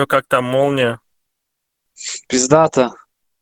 [0.00, 0.98] Чё, как там молния?
[2.26, 2.94] Пиздата.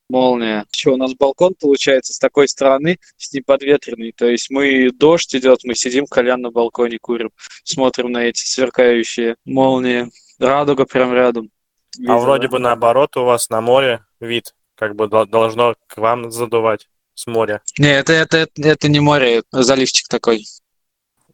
[0.08, 0.66] Молния.
[0.72, 4.10] Что, у нас балкон получается с такой стороны, с неподветренной.
[4.10, 7.30] То есть мы, дождь идет, мы сидим, колян на балконе курим,
[7.62, 10.10] смотрим на эти сверкающие молнии.
[10.40, 11.52] Радуга прям рядом.
[11.96, 12.18] А Видела.
[12.18, 16.88] вроде бы наоборот у вас на море вид, как бы дол- должно к вам задувать
[17.14, 17.62] с моря.
[17.78, 20.44] Не, это, это, это, это не море, это заливчик такой.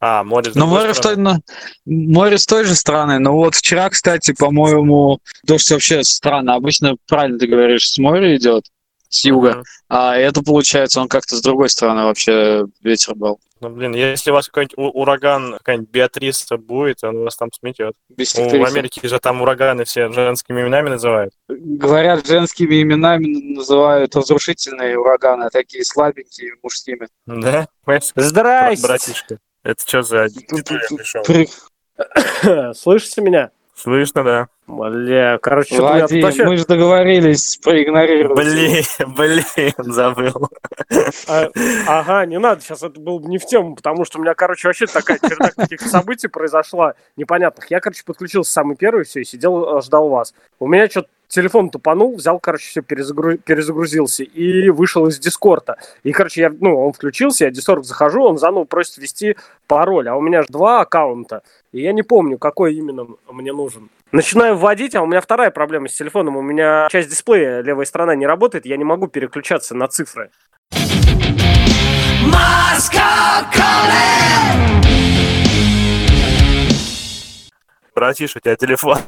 [0.07, 1.39] А, море с Но другой море, в той, но-
[1.87, 3.19] море с той же стороны.
[3.19, 6.57] Но вот вчера, кстати, по-моему, дождь вообще странно.
[6.57, 8.67] Обычно, правильно ты говоришь, с моря идет,
[9.09, 9.53] с юга.
[9.55, 9.65] Мгм.
[9.89, 13.41] А это, получается, он как-то с другой стороны вообще ветер был.
[13.63, 17.95] Ну, блин, если у вас какой-нибудь ураган, какая-нибудь Беатриса будет, он вас там сметет.
[18.11, 18.15] Ну,
[18.59, 18.65] в.
[18.67, 21.33] Америке же там ураганы все женскими именами называют.
[21.49, 27.09] Говорят, женскими именами называют разрушительные ураганы, а такие слабенькие мужскими.
[27.25, 27.69] Да?
[28.17, 28.87] Здрасте!
[28.87, 29.39] Братишка.
[29.65, 30.29] Это что за
[32.75, 33.51] Слышите меня?
[33.75, 34.49] Слышно, да.
[34.67, 36.45] Бля, короче, Вадим, вообще...
[36.45, 38.39] мы же договорились проигнорировать.
[38.39, 40.49] Блин, блин, забыл.
[41.29, 41.51] А,
[41.87, 44.69] ага, не надо, сейчас это было бы не в тему, потому что у меня, короче,
[44.69, 47.71] вообще такая череда каких-то событий произошла непонятных.
[47.71, 50.35] Я, короче, подключился самый первый, все, и сидел, ждал вас.
[50.61, 55.77] У меня что-то телефон тупанул, взял, короче, все перезагрузился и вышел из Дискорда.
[56.05, 60.09] И, короче, я, ну, он включился, я в Дискорд захожу, он заново просит ввести пароль,
[60.09, 63.91] а у меня же два аккаунта, и я не помню, какой именно мне нужен.
[64.13, 66.37] Начинаю вводить, а у меня вторая проблема с телефоном.
[66.37, 70.31] У меня часть дисплея левая сторона не работает, я не могу переключаться на цифры.
[77.95, 78.99] Братиш, у тебя телефон.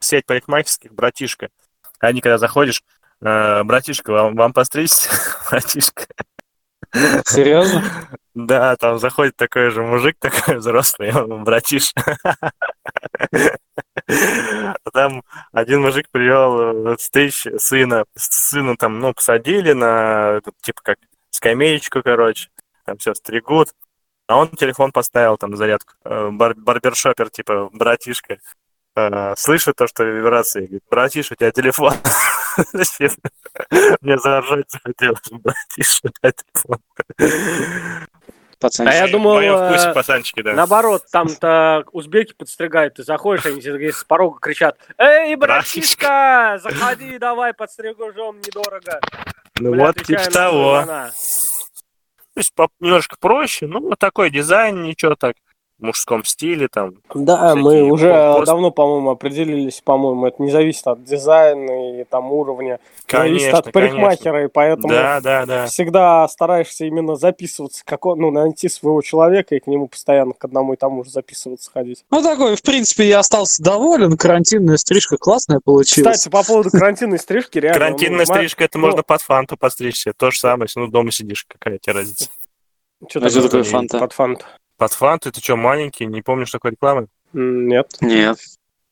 [0.00, 1.50] Сеть парикмахерских, братишка.
[1.98, 2.82] Они, когда заходишь,
[3.20, 5.10] э, братишка, вам, вам постричься?
[5.50, 6.06] Братишка.
[7.26, 7.82] Серьезно?
[8.32, 11.92] Да, там заходит такой же мужик, такой взрослый, он братиш.
[14.92, 18.04] Там один мужик привел стричь сына.
[18.14, 20.98] Сына там, ну, посадили на, типа, как
[21.30, 22.50] скамеечку, короче.
[22.84, 23.70] Там все стригут.
[24.28, 25.94] А он телефон поставил там зарядку.
[26.04, 28.38] Э, бар- барбершопер, типа, братишка.
[28.96, 30.62] Э, Слышит то, что вибрации.
[30.62, 31.94] Говорит, братиш, у тебя телефон.
[34.00, 35.30] Мне заржать захотелось.
[35.30, 36.78] Братиш, у тебя телефон.
[38.58, 38.92] Пацанчик.
[38.92, 40.52] А я думал, В моем вкусе э, пацанчики, да.
[40.52, 47.54] Наоборот, там-то узбеки подстригают, ты заходишь, они тебе с порога кричат «Эй, братишка, заходи, давай,
[47.54, 49.00] подстригужем недорого».
[49.58, 50.82] Ну Бля, вот, типа на того.
[50.84, 51.12] То
[52.36, 55.36] есть немножко проще, ну, вот такой дизайн, ничего так,
[55.82, 56.94] мужском стиле там.
[57.14, 62.32] Да, мы уже пост- давно, по-моему, определились, по-моему, это не зависит от дизайна и там
[62.32, 62.78] уровня,
[63.10, 65.66] зависит Конечно, от парикмахера, и поэтому Да, да, да.
[65.66, 70.44] всегда стараешься именно записываться, как он, ну, найти своего человека и к нему постоянно к
[70.44, 72.04] одному и тому же записываться ходить.
[72.10, 74.16] Ну, такой, в принципе, я остался доволен.
[74.16, 76.18] Карантинная стрижка классная получилась.
[76.18, 77.78] Кстати, по поводу карантинной стрижки, реально...
[77.78, 80.12] Карантинная ну, стрижка, это ну, можно под фанту подстричься.
[80.16, 82.28] То же самое, если ну, дома сидишь, какая тебе разница.
[83.08, 83.98] Что А что такое фанта?
[83.98, 84.44] Под фант.
[84.80, 87.08] Под фанту, ты что, маленький, не помнишь такой рекламы?
[87.34, 87.98] Нет.
[88.00, 88.38] Нет.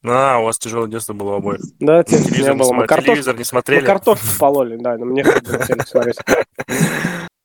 [0.04, 1.62] А, у вас тяжелое детство было обоих.
[1.81, 2.72] Да, Телевизор не, было.
[2.75, 3.87] Мы картошку, телевизор не мы смотрели?
[3.87, 6.19] картошку пололи, да, но мне смотреть.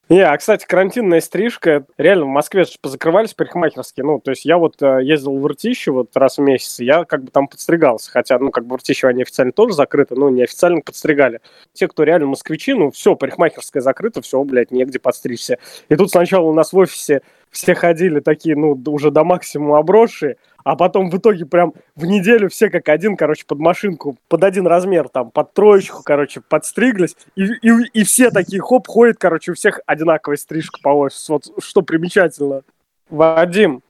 [0.09, 4.58] Не, а, кстати, карантинная стрижка, реально, в Москве же позакрывались парикмахерские, ну, то есть я
[4.58, 8.12] вот э, ездил в Иртищево вот раз в месяц, и я как бы там подстригался,
[8.12, 11.40] хотя, ну, как бы Иртищево они официально тоже закрыты, но неофициально подстригали.
[11.72, 15.58] Те, кто реально москвичи, ну, все, парикмахерская закрыта, все, блядь, негде подстричься.
[15.88, 17.22] И тут сначала у нас в офисе
[17.53, 22.50] все ходили такие, ну, уже до максимума обросшие, а потом в итоге прям в неделю
[22.50, 27.44] все как один, короче, под машинку, под один размер, там, под троечку, короче, подстриглись, и,
[27.44, 31.34] и, и все такие, хоп, ходят, короче, у всех одинаковая стрижка по офису.
[31.34, 32.63] Вот что примечательно.
[33.09, 33.84] Вадим,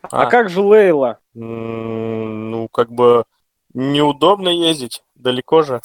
[0.00, 0.26] а, А.
[0.26, 1.18] как же Лейла?
[1.34, 3.24] Ну, как бы
[3.74, 5.80] неудобно ездить, далеко же.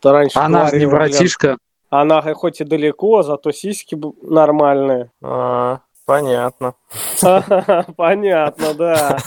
[0.00, 1.58] Ты раньше Она же не братишка.
[1.90, 5.10] Она хоть и далеко, зато сиськи нормальные.
[5.22, 6.74] А, понятно.
[7.96, 9.18] Понятно, да.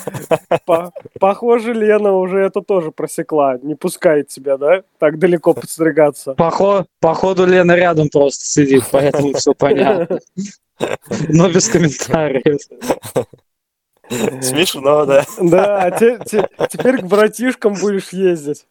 [0.66, 3.58] По- Похоже, Лена уже это тоже просекла.
[3.62, 4.84] Не пускает тебя, да?
[5.00, 6.32] Так далеко подстригаться.
[6.34, 10.20] Похо- Походу, Лена рядом просто сидит, поэтому все понятно.
[11.29, 12.61] Но без комментариев.
[14.41, 15.26] Смешно, да.
[15.40, 18.66] Да, а те- те- теперь к братишкам будешь ездить.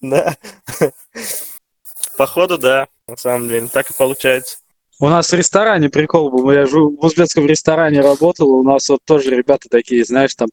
[0.00, 0.34] Да.
[2.16, 3.68] Походу, да, на самом деле.
[3.68, 4.58] Так и получается.
[5.00, 6.50] У нас в ресторане прикол был.
[6.52, 8.50] Я же в узбекском ресторане работал.
[8.50, 10.48] У нас вот тоже ребята такие, знаешь, там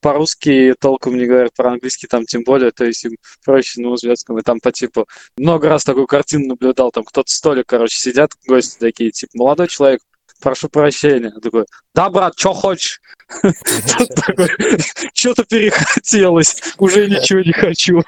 [0.00, 4.38] по-русски толком не говорят, по-английски там тем более, то есть им проще на узбекском.
[4.38, 5.06] И там по типу
[5.36, 10.02] много раз такую картину наблюдал, там кто-то столик, короче, сидят гости такие, типа молодой человек,
[10.40, 11.32] прошу прощения.
[11.42, 11.64] Такой,
[11.94, 13.00] да, брат, что хочешь?
[15.14, 18.02] Что-то перехотелось, уже ничего не хочу.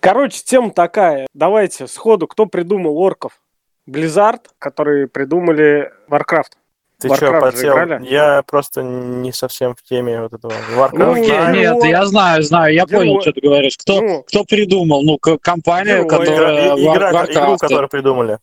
[0.00, 1.28] Короче, тема такая.
[1.32, 3.40] Давайте сходу, кто придумал орков?
[3.88, 6.52] Blizzard, которые придумали Warcraft.
[6.98, 8.00] Ты Warcraft что, подсел?
[8.04, 10.52] Я просто не совсем в теме вот этого.
[10.76, 11.54] Warcraft Ну, Окей, знаю.
[11.54, 13.06] не- нет, я знаю, знаю, я Герой.
[13.06, 13.76] понял, что ты говоришь.
[13.78, 15.02] Кто, Ну, кто придумал?
[15.02, 16.08] Ну, компания, Герой.
[16.08, 17.58] которая Игра- игра- War- игру, Warcraft.
[17.58, 18.38] которую придумали.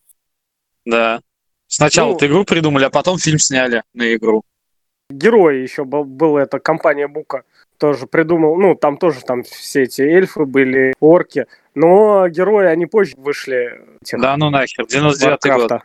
[0.86, 1.22] Да.
[1.68, 2.18] Сначала Ну.
[2.28, 4.44] игру придумали, а потом фильм сняли на игру.
[5.12, 7.44] герои еще был, был это компания Бука
[7.80, 13.16] тоже придумал, ну там тоже там все эти эльфы были, орки, но герои они позже
[13.18, 13.82] вышли.
[14.02, 15.82] этих Да ну нахер, 99-й год.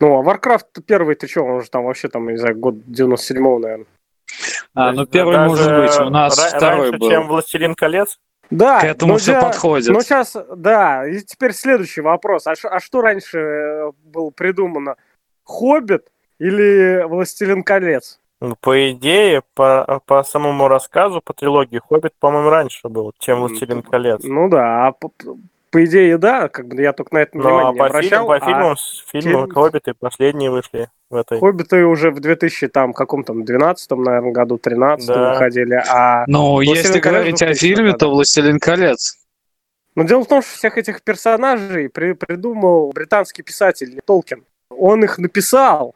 [0.00, 3.58] Ну, а Warcraft первый, ты что, он же там вообще там, не знаю, год 97-го,
[3.58, 3.86] наверное.
[4.74, 7.10] А, ну первый даже может быть, у нас ра- второй раньше, был.
[7.10, 8.18] чем «Властелин колец».
[8.50, 9.88] Да, К этому все я- подходит.
[9.88, 12.46] Ну, сейчас, да, и теперь следующий вопрос.
[12.46, 14.96] А, ш- а что раньше э, было придумано?
[15.44, 18.20] Хоббит или Властелин колец?
[18.40, 23.82] Ну, По идее, по, по самому рассказу, по трилогии «Хоббит», по-моему, раньше был, чем «Властелин
[23.82, 24.20] колец».
[24.22, 25.10] Ну да, а по,
[25.70, 28.10] по идее, да, как бы я только на это Ну, внимание а не по, обращал.
[28.10, 31.38] фильмам, по а фильмам, с- фильмы фильм- «Хоббиты» последние вышли в этой.
[31.38, 35.32] Хоббиты уже в 2000 там каком-то 12 наверное, году, 13 Да.
[35.32, 39.16] выходили, а Ну, «Властелин если колец» говорить о 2000 фильме, то «Властелин колец».
[39.94, 44.44] Но дело в том, что всех этих персонажей при- придумал британский писатель Толкин.
[44.68, 45.94] Он их написал.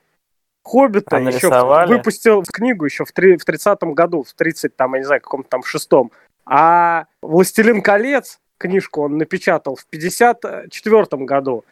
[0.63, 1.93] Хоббита А еще нарисовали?
[1.93, 5.49] выпустил книгу еще в, три- в 30-м году, в 30 там, я не знаю, каком-то
[5.49, 6.13] там шестом.
[6.47, 11.65] А «Властелин колец» книжку он напечатал в 54 году.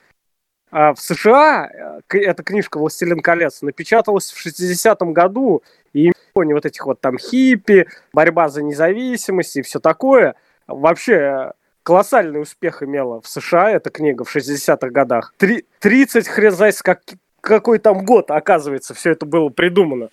[0.70, 5.62] А в США э, эта книжка «Властелин колец» напечаталась в 60-м году,
[5.93, 10.35] и не вот этих вот там хиппи, борьба за независимость и все такое.
[10.67, 11.52] Вообще э,
[11.82, 15.35] колоссальный успех имела в США эта книга в 60-х годах.
[15.38, 17.02] Три- 30, хрен знает, как,
[17.40, 20.08] какой там год, оказывается, все это было придумано.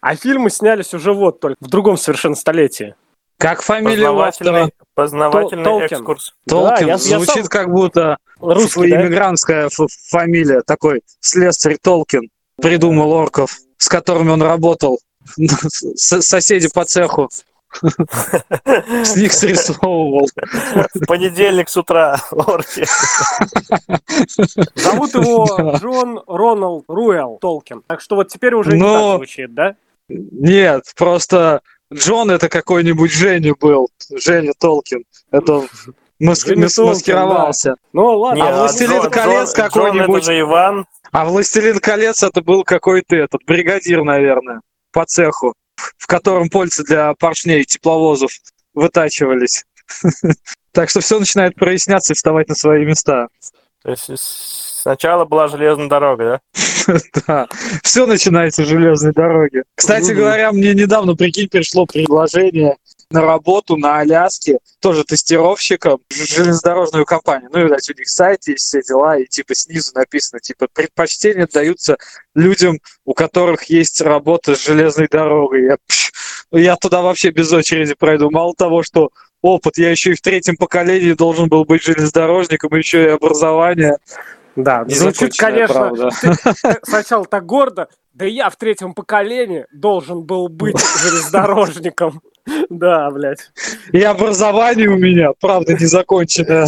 [0.00, 2.94] А фильмы снялись уже вот только в другом совершенно столетии.
[3.38, 4.70] Как фамилия автора?
[4.94, 5.96] Познавательный, Тол- Толкин.
[5.98, 6.34] экскурс.
[6.48, 6.68] Толкин.
[6.68, 9.02] Да, я- я Звучит сам- как будто Русский, да?
[9.02, 10.62] иммигрантская ф- фамилия.
[10.62, 12.30] Такой слесарь Толкин
[12.60, 15.00] придумал орков, с которыми он работал.
[15.96, 17.28] Соседи по цеху.
[17.82, 20.28] С них срисовывал.
[20.94, 22.84] В понедельник с утра, орки.
[24.74, 27.82] Зовут его Джон Роналд Руэлл Толкин.
[27.86, 29.76] Так что вот теперь уже не так звучит, да?
[30.08, 31.60] Нет, просто
[31.92, 33.88] Джон это какой-нибудь Женя был.
[34.14, 35.04] Женя Толкин.
[35.30, 35.64] Это
[36.22, 37.74] маск- Женя мас- Толкин, маскировался.
[37.92, 38.42] Ну ладно.
[38.42, 40.06] Не, А «Властелин Джон- колец» какой-нибудь?
[40.06, 40.86] Джон это же Иван.
[41.12, 44.60] А «Властелин колец» это был какой-то этот бригадир, наверное,
[44.92, 45.54] по цеху,
[45.96, 48.32] в котором польцы для поршней тепловозов
[48.74, 49.64] вытачивались.
[50.72, 53.28] Так что все начинает проясняться и вставать на свои места.
[53.82, 54.10] То есть
[54.82, 56.40] сначала была железная дорога,
[56.86, 56.98] да?
[57.26, 57.48] Да,
[57.82, 59.62] все начинается с железной дороги.
[59.74, 62.76] Кстати говоря, мне недавно, прикинь, пришло предложение
[63.10, 67.50] на работу на Аляске, тоже тестировщиком, железнодорожную компанию.
[67.52, 71.98] Ну, видать, у них сайт есть, все дела, и типа снизу написано, типа, предпочтения даются
[72.34, 75.64] людям, у которых есть работа с железной дорогой.
[75.64, 76.12] Я, пш,
[76.50, 78.30] я туда вообще без очереди пройду.
[78.30, 79.10] Мало того, что
[79.40, 83.98] опыт, я еще и в третьем поколении должен был быть железнодорожником, еще и образование.
[84.56, 86.10] Да, звучит, конечно, правда.
[86.62, 92.22] ты сначала так гордо, да я в третьем поколении должен был быть железнодорожником.
[92.70, 93.50] Да, блядь.
[93.92, 96.66] И образование у меня, правда, незаконченное.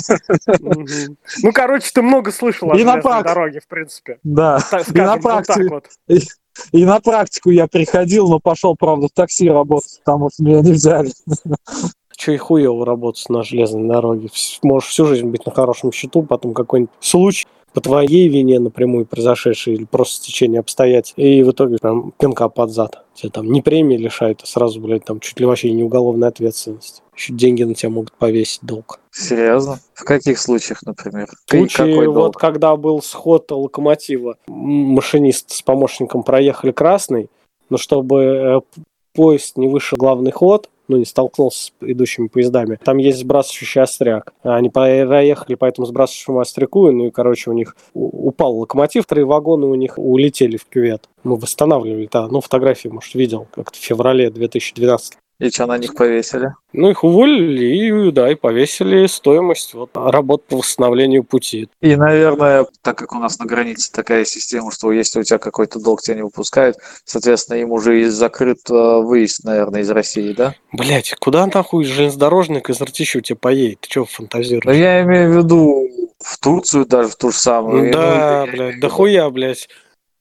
[0.61, 1.17] Мгм.
[1.43, 4.19] Ну, короче, ты много слышал о железной дороге, в принципе.
[4.25, 4.59] Да.
[4.93, 5.88] И на вот.
[6.73, 10.73] и на практику я приходил, но пошел, правда, в такси работать, потому что меня не
[10.73, 11.12] взяли.
[12.17, 14.28] Че и хуево работать на железной дороге.
[14.62, 17.47] Можешь всю жизнь быть на хорошем счету, потом какой-нибудь случай
[17.78, 22.73] по твоей вине напрямую произошедший или просто стечение обстоятельств, и в итоге прям пинка под
[22.73, 23.04] зад.
[23.14, 27.04] Тебе там не премии лишают, а сразу, блядь, там чуть ли вообще не уголовная ответственность.
[27.14, 28.99] Еще деньги на тебя могут повесить долг.
[29.12, 29.78] Серьезно?
[29.94, 31.28] В каких случаях, например?
[31.47, 37.30] В случае, вот когда был сход локомотива, машинист с помощником проехали красный,
[37.70, 38.61] но чтобы э,
[39.14, 44.33] поезд не вышел главный ход, ну, не столкнулся с идущими поездами, там есть сбрасывающий остряк.
[44.42, 49.66] Они проехали по этому сбрасывающему остряку, ну и, короче, у них упал локомотив, три вагона
[49.66, 51.09] у них улетели в кювет.
[51.25, 55.95] Мы восстанавливали, да, ну, фотографии, может, видел, как-то в феврале 2012 И что, на них
[55.95, 56.52] повесили?
[56.73, 61.68] ну, их уволили и, да, и повесили стоимость вот, работ по восстановлению пути.
[61.80, 65.80] И, наверное, так как у нас на границе такая система, что если у тебя какой-то
[65.80, 70.54] долг тебя не выпускают, соответственно, им уже и закрыт э, выезд, наверное, из России, да?
[70.73, 73.80] Блять, куда нахуй железнодорожник из Ртищева тебе поедет?
[73.80, 74.76] Ты что фантазируешь?
[74.76, 75.88] я имею в виду
[76.21, 77.92] в Турцию даже, в ту же самую.
[77.92, 79.68] да, Ну, блядь, да хуя, блядь.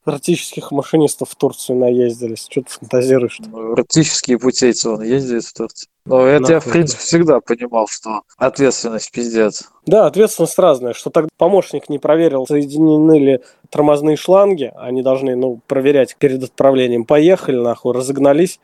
[0.07, 2.47] Эротических машинистов в Турцию наездились.
[2.49, 3.39] Что ты фантазируешь?
[3.39, 5.89] Ну, Эротические путейцы он ездит в Турцию.
[6.05, 9.69] Но это я, в принципе, всегда понимал, что ответственность пиздец.
[9.85, 15.59] Да, ответственность разная, что тогда помощник не проверил, соединены ли тормозные шланги, они должны, ну,
[15.67, 17.03] проверять перед отправлением.
[17.03, 18.59] Поехали, нахуй, разогнались,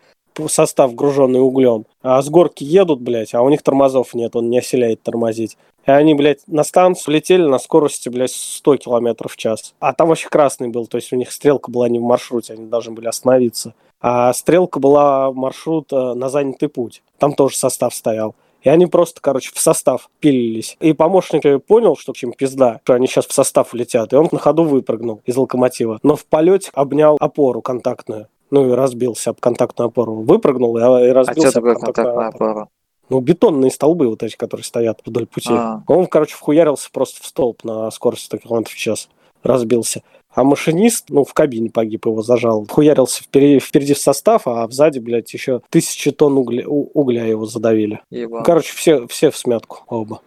[0.48, 1.86] состав груженный углем.
[2.02, 5.58] А с горки едут, блядь, а у них тормозов нет, он не оселяет тормозить.
[5.86, 9.74] И они, блядь, на станцию летели на скорости, блядь, 100 километров в час.
[9.80, 12.68] А там вообще красный был, то есть у них стрелка была не в маршруте, они
[12.68, 13.74] должны были остановиться.
[14.02, 17.04] А стрелка была маршрут э, на занятый путь.
[17.20, 18.36] Там тоже состав стоял.
[18.63, 20.78] И они просто, короче, в состав пилились.
[20.80, 24.13] И помощник понял, что чем пизда, что они сейчас в состав летят.
[24.13, 26.00] И он на ходу выпрыгнул из локомотива.
[26.02, 28.28] Но в полете обнял опору контактную.
[28.53, 30.17] Ну и разбился об контактную опору.
[30.17, 32.51] Выпрыгнул и, и А что разбился об контактную опору.
[32.51, 32.67] опора?
[33.10, 35.50] Ну, бетонные столбы вот эти, которые стоят вдоль пути.
[35.51, 35.81] А.
[35.88, 39.10] Он, короче, вхуярился просто в столб на скорости 100 км в час.
[39.41, 40.03] Разбился.
[40.29, 42.67] А машинист, ну, в кабине погиб, его зажал.
[42.69, 48.01] Хуярился впереди, впереди в состав, а сзади, блядь, еще тысячи тонн угля, угля его задавили.
[48.12, 50.22] Ну, Короче, все, все в смятку оба.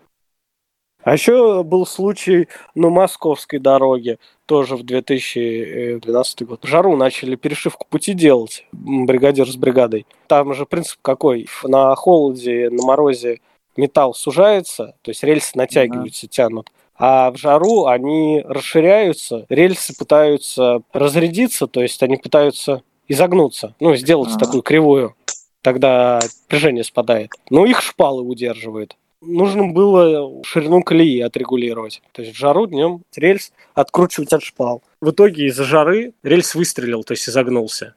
[1.07, 6.65] А еще был случай на московской дороге, тоже в 2012 год.
[6.65, 10.05] В жару начали перешивку пути делать, бригадир с бригадой.
[10.27, 11.47] Там же принцип какой?
[11.63, 13.39] На холоде, на морозе
[13.77, 16.73] металл сужается, то есть рельсы натягиваются, тянут.
[16.99, 24.31] А в жару они расширяются, рельсы пытаются разрядиться, то есть они пытаются изогнуться, ну, сделать
[24.31, 24.45] Ага.
[24.45, 25.15] такую кривую.
[25.63, 27.31] Тогда напряжение спадает.
[27.49, 28.97] Но их шпалы удерживают.
[29.27, 32.01] Нужно было ширину колеи отрегулировать.
[32.13, 34.83] То есть в жару днем рельс откручивать от шпал.
[35.01, 37.95] В итоге из-за жары рельс выстрелил, то есть изогнулся.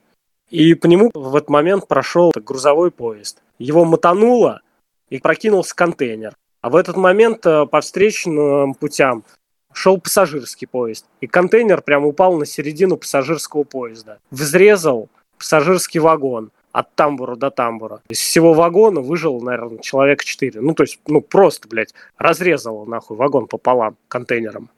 [0.50, 3.41] И по нему в этот момент прошел грузовой поезд.
[3.59, 4.62] Его мотануло
[5.09, 6.36] и прокинулся контейнер.
[6.62, 9.24] А в этот момент э, по встречным путям
[9.71, 11.05] шел пассажирский поезд.
[11.21, 14.19] И контейнер прямо упал на середину пассажирского поезда.
[14.31, 18.01] Взрезал пассажирский вагон от тамбура до тамбура.
[18.09, 20.61] Из всего вагона выжило, наверное, человека 4.
[20.61, 24.69] Ну, то есть, ну, просто, блядь, разрезало, нахуй, вагон пополам контейнером.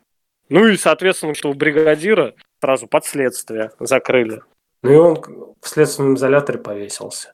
[0.50, 4.42] Ну и, соответственно, что у бригадира сразу под следствие закрыли.
[4.84, 5.16] Ну и он
[5.62, 7.34] в следственном изоляторе повесился.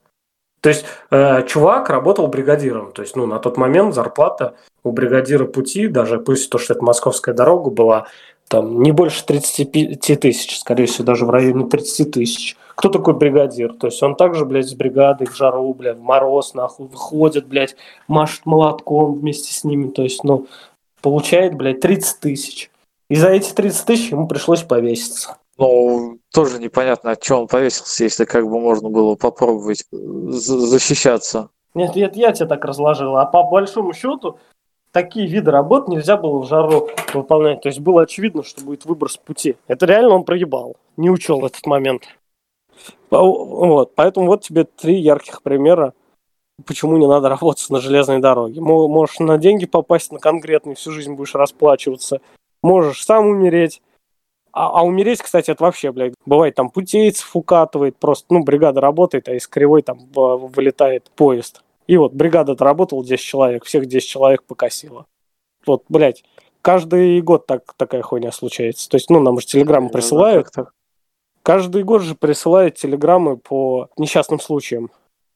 [0.62, 2.92] То есть э, чувак работал бригадиром.
[2.92, 6.84] То есть, ну, на тот момент зарплата у бригадира пути, даже пусть то, что это
[6.84, 8.08] московская дорога была,
[8.48, 12.58] там не больше 35 тысяч, скорее всего, даже в районе 30 тысяч.
[12.78, 13.74] Кто такой бригадир?
[13.74, 17.76] То есть он также, блядь, с бригадой в жару, блядь, в мороз, нахуй, выходит, блядь,
[18.08, 19.90] машет молотком вместе с ними.
[19.90, 20.46] То есть, ну,
[21.02, 22.70] получает, блядь, 30 тысяч.
[23.10, 25.38] И за эти 30 тысяч ему пришлось повеситься.
[25.58, 30.60] Ну, тоже непонятно, от чего он повесился, если как бы можно было попробовать э, за-
[30.60, 31.50] защищаться.
[31.74, 33.18] Нет, нет, я тебе так разложил.
[33.18, 34.38] А по большому счету,
[34.92, 37.62] такие виды работ нельзя было в жару выполнять.
[37.62, 39.56] То есть было очевидно, что будет выбор с пути.
[39.68, 40.76] Это реально он проебал.
[40.96, 42.04] Не учел этот момент.
[43.10, 45.94] Вот, поэтому вот тебе три ярких примера,
[46.66, 48.60] почему не надо работать на железной дороге.
[48.62, 52.22] Мо- Можешь на деньги попасть на конкретный, всю жизнь будешь расплачиваться.
[52.62, 53.82] Можешь сам умереть.
[54.52, 59.30] А, а умереть, кстати, это вообще, блядь, бывает там путейцев укатывает, просто, ну, бригада работает,
[59.30, 61.64] а из кривой там вылетает поезд.
[61.86, 65.06] И вот бригада отработала 10 человек, всех 10 человек покосила.
[65.66, 66.24] Вот, блядь,
[66.62, 68.90] каждый год так, такая хуйня случается.
[68.90, 70.48] То есть, ну, нам же телеграммы присылают.
[70.48, 70.72] Как-то.
[71.48, 74.92] Каждый год же присылают телеграммы по несчастным случаям.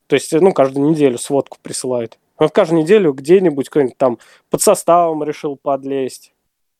[0.07, 2.19] То есть, ну, каждую неделю сводку присылают.
[2.37, 4.17] Вот каждую неделю где-нибудь кто-нибудь там
[4.49, 6.33] под составом решил подлезть,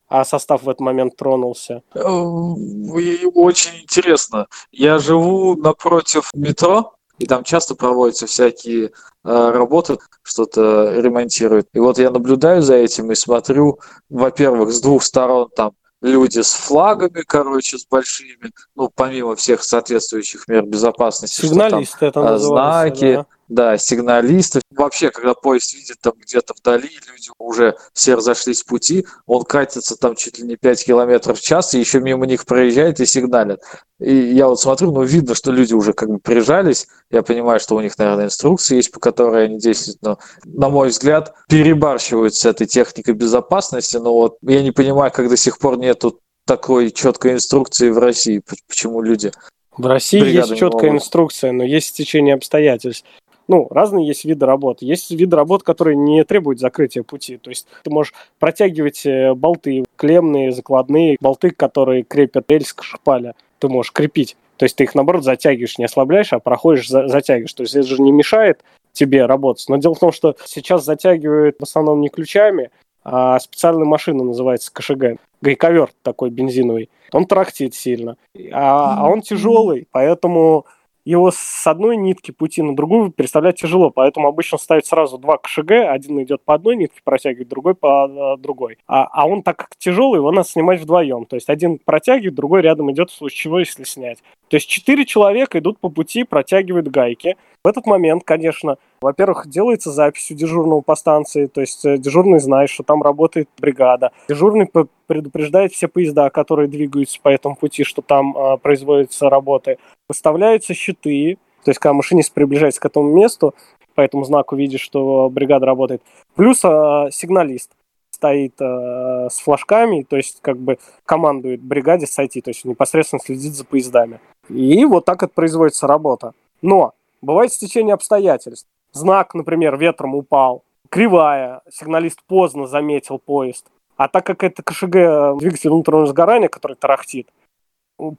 [0.09, 1.81] а состав в этот момент тронулся.
[1.93, 4.47] Э, Очень интересно.
[4.73, 8.89] Я живу напротив метро, и там часто проводятся всякие э,
[9.23, 11.69] работы, что-то ремонтируют.
[11.71, 16.53] И вот я наблюдаю за этим и смотрю, во-первых, с двух сторон там люди с
[16.53, 22.31] флагами, короче, с большими, ну, помимо всех соответствующих мер безопасности, что там Сигналисты это а,
[22.31, 22.95] называется.
[22.97, 23.25] знаки, да.
[23.51, 24.61] Да, сигналисты.
[24.71, 29.97] Вообще, когда поезд видит там где-то вдали, люди уже все разошлись в пути, он катится
[29.97, 33.59] там чуть ли не 5 километров в час, и еще мимо них проезжает и сигналит.
[33.99, 36.87] И я вот смотрю, ну, видно, что люди уже как бы прижались.
[37.11, 40.89] Я понимаю, что у них, наверное, инструкции есть, по которой они действуют, но, на мой
[40.89, 43.97] взгляд, перебарщивают с этой техникой безопасности.
[43.97, 48.41] Но вот я не понимаю, как до сих пор нету такой четкой инструкции в России,
[48.67, 49.31] почему люди
[49.77, 51.03] В России Бригады есть четкая могут.
[51.03, 53.05] инструкция, но есть течение обстоятельств.
[53.47, 54.81] Ну, разные есть виды работ.
[54.81, 57.37] Есть виды работ, которые не требуют закрытия пути.
[57.37, 63.33] То есть ты можешь протягивать э, болты, клемные, закладные, болты, которые крепят рельс к шпале.
[63.59, 64.37] Ты можешь крепить.
[64.57, 67.53] То есть ты их, наоборот, затягиваешь, не ослабляешь, а проходишь, за- затягиваешь.
[67.53, 69.67] То есть это же не мешает тебе работать.
[69.69, 72.69] Но дело в том, что сейчас затягивают в основном не ключами,
[73.03, 76.89] а специальная машина называется КШГ, гайковер такой бензиновый.
[77.11, 78.17] Он трактит сильно,
[78.51, 80.65] а, а он тяжелый, поэтому
[81.05, 85.71] его с одной нитки пути на другую переставлять тяжело, поэтому обычно ставят сразу два КШГ,
[85.71, 88.77] один идет по одной нитке протягивает, другой по а, другой.
[88.87, 91.25] А, а он так как тяжелый, его надо снимать вдвоем.
[91.25, 94.19] То есть один протягивает, другой рядом идет в случае чего, если снять.
[94.49, 97.37] То есть четыре человека идут по пути, протягивают гайки.
[97.63, 102.39] В этот момент, конечно, во-первых, делается запись у дежурного по станции, то есть э, дежурный
[102.39, 104.11] знает, что там работает бригада.
[104.27, 104.67] Дежурный
[105.05, 109.77] предупреждает все поезда, которые двигаются по этому пути, что там э, производятся работы.
[110.09, 113.53] Выставляются щиты, то есть когда машинист приближается к этому месту,
[113.93, 116.01] по этому знаку видишь, что бригада работает.
[116.35, 117.71] Плюс э, сигналист
[118.09, 123.53] стоит э, с флажками, то есть как бы командует бригаде сойти, то есть непосредственно следит
[123.53, 124.19] за поездами.
[124.49, 126.33] И вот так это производится работа.
[126.63, 128.67] Но бывает стечение обстоятельств.
[128.93, 133.65] Знак, например, ветром упал, кривая, сигналист поздно заметил поезд.
[133.95, 137.27] А так как это КШГ, двигатель внутреннего сгорания, который тарахтит,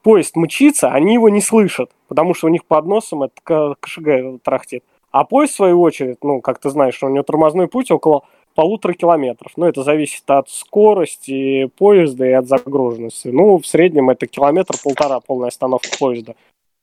[0.02, 4.84] поезд мчится, они его не слышат, потому что у них под носом это КШГ тарахтит.
[5.10, 8.22] А поезд, в свою очередь, ну, как ты знаешь, у него тормозной путь около
[8.54, 9.52] полутора километров.
[9.56, 13.28] Ну, это зависит от скорости поезда и от загруженности.
[13.28, 16.34] Ну, в среднем это километр-полтора полная остановка поезда.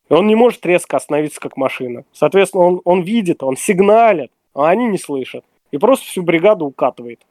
[0.09, 2.03] И он не может резко остановиться, как машина.
[2.11, 5.45] Соответственно, он, он видит, он сигналит, а они не слышат.
[5.71, 7.21] И просто всю бригаду укатывает.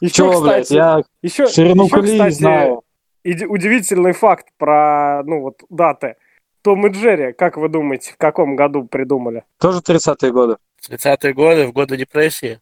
[0.00, 2.82] Еще, Чего, кстати, блядь, я еще, ширину еще, кстати, знаю.
[3.22, 6.16] Удивительный факт про, ну вот, даты.
[6.62, 9.44] Том и Джерри, как вы думаете, в каком году придумали?
[9.58, 10.56] Тоже 30-е годы.
[10.88, 12.60] 30-е годы, в годы депрессии.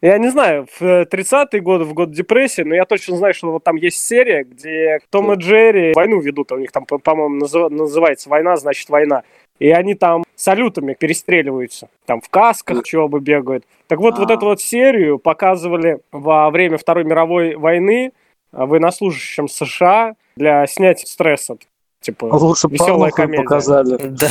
[0.00, 3.64] Я не знаю, в 30-е годы, в год депрессии, но я точно знаю, что вот
[3.64, 7.36] там есть серия, где Том и Джерри войну ведут, у них там, по-моему,
[7.70, 9.22] называется «Война, значит война».
[9.58, 13.64] И они там салютами перестреливаются, там в касках чего бы бегают.
[13.86, 14.34] Так вот, вот а.
[14.34, 18.12] эту вот серию показывали во время Второй мировой войны
[18.50, 21.58] военнослужащим США для снятия стресса.
[22.02, 23.44] Типа, Лучше веселая комедия.
[23.44, 23.96] показали.
[23.96, 24.28] Да,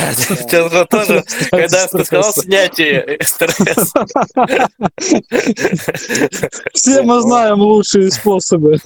[0.51, 0.85] да.
[0.91, 3.93] тоже, когда ты сказал снятие стресс.
[6.73, 8.77] Все мы знаем лучшие способы.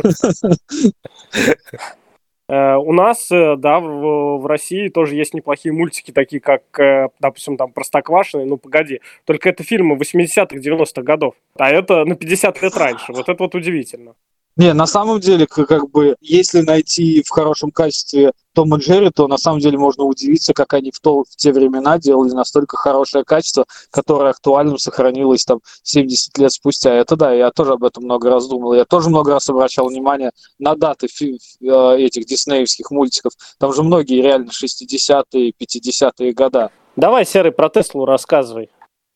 [2.48, 7.10] Э, у нас, э, да, в, в России тоже есть неплохие мультики, такие как, э,
[7.20, 12.62] допустим, там Простоквашино, ну погоди, только это фильмы 80-х, 90-х годов, а это на 50
[12.62, 14.14] лет раньше, вот это вот удивительно.
[14.58, 19.28] Не, на самом деле, как бы, если найти в хорошем качестве том и Джерри, то
[19.28, 23.26] на самом деле можно удивиться, как они в, то, в те времена делали настолько хорошее
[23.26, 26.94] качество, которое актуальным сохранилось там 70 лет спустя.
[26.94, 28.74] Это да, я тоже об этом много раз думал.
[28.74, 33.34] Я тоже много раз обращал внимание на даты фи- э, этих диснеевских мультиков.
[33.60, 36.72] Там же многие реально 60-е, 50-е года.
[36.96, 38.70] Давай, Серый, про Теслу рассказывай.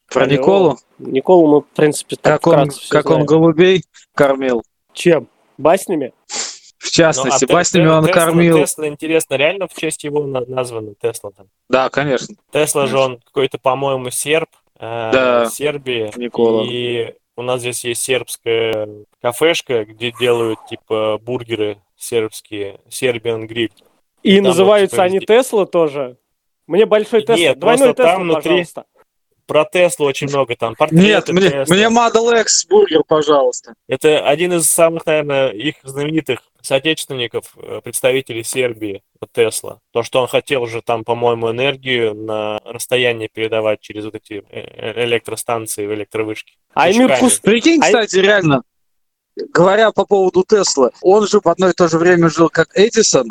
[0.08, 0.80] Про, про Николу?
[0.98, 3.22] Николу мы, в принципе, так как он, как знаем.
[3.22, 3.84] он голубей
[4.16, 4.64] кормил.
[4.94, 5.28] Чем?
[5.58, 6.14] Баснями?
[6.80, 8.58] В частности, ну, а баснями он Тесла, кормил.
[8.58, 11.48] Тесла, интересно, реально в честь его названо Тесла там?
[11.70, 12.36] Да, конечно.
[12.52, 14.50] Тесла же он какой-то, по-моему, серб.
[14.80, 16.12] Э, да, Сербии.
[16.16, 16.66] Никола.
[16.66, 18.88] И у нас здесь есть сербская
[19.22, 23.72] кафешка, где делают типа бургеры сербские, Serbian Grill.
[24.24, 26.18] И там называются вот, типа, они Тесла тоже?
[26.66, 27.36] Мне большой Тесла.
[27.36, 28.86] Нет, Двойной Тесла, там внутри, пожалуйста.
[29.50, 30.76] Про Теслу очень много там.
[30.92, 31.74] Нет, мне, Tesla.
[31.74, 33.74] мне Model X бургер, пожалуйста.
[33.88, 39.02] Это один из самых, наверное, их знаменитых соотечественников, э, представителей Сербии,
[39.34, 39.80] Тесла.
[39.92, 44.44] То, что он хотел уже там, по-моему, энергию на расстояние передавать через вот эти э,
[44.52, 46.54] э, электростанции в электровышке.
[46.76, 47.40] А Эмир Кус...
[47.40, 48.62] Прикинь, а кстати, реально,
[49.52, 53.28] говоря по поводу Тесла, он же в одно и то же время жил как Эдисон,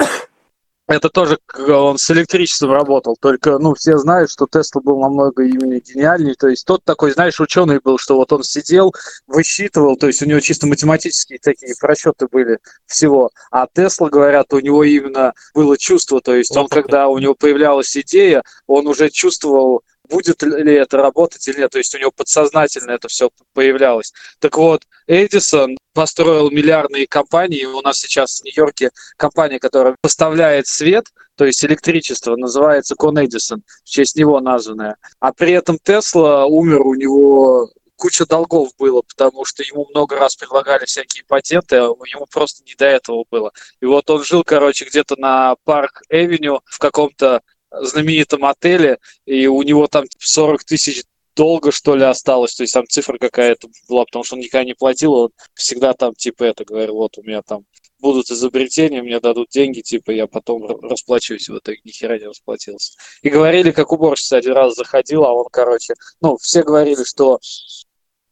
[0.89, 5.79] это тоже он с электричеством работал, только, ну, все знают, что Тесла был намного именно
[5.79, 8.95] гениальнее, то есть тот такой, знаешь, ученый был, что вот он сидел,
[9.27, 14.61] высчитывал, то есть у него чисто математические такие просчеты были всего, а Тесла, говорят, у
[14.61, 19.83] него именно было чувство, то есть он, когда у него появлялась идея, он уже чувствовал
[20.09, 21.71] будет ли это работать или нет.
[21.71, 24.13] То есть у него подсознательно это все появлялось.
[24.39, 27.65] Так вот, Эдисон построил миллиардные компании.
[27.65, 33.63] У нас сейчас в Нью-Йорке компания, которая поставляет свет, то есть электричество, называется Con Edison,
[33.85, 34.97] в честь него названная.
[35.21, 40.37] А при этом Тесла умер, у него куча долгов было, потому что ему много раз
[40.37, 43.53] предлагали всякие патенты, а ему просто не до этого было.
[43.81, 49.63] И вот он жил, короче, где-то на Park Avenue в каком-то знаменитом отеле, и у
[49.63, 51.05] него там 40 тысяч
[51.37, 54.75] долго, что ли, осталось, то есть там цифра какая-то была, потому что он никогда не
[54.75, 57.65] платил, он всегда там, типа, это говорил, вот у меня там
[58.01, 61.49] будут изобретения, мне дадут деньги, типа, я потом расплачусь.
[61.49, 62.99] В итоге ни хера не расплатился.
[63.23, 67.39] И говорили, как уборщица один раз заходил, а он, короче, ну, все говорили, что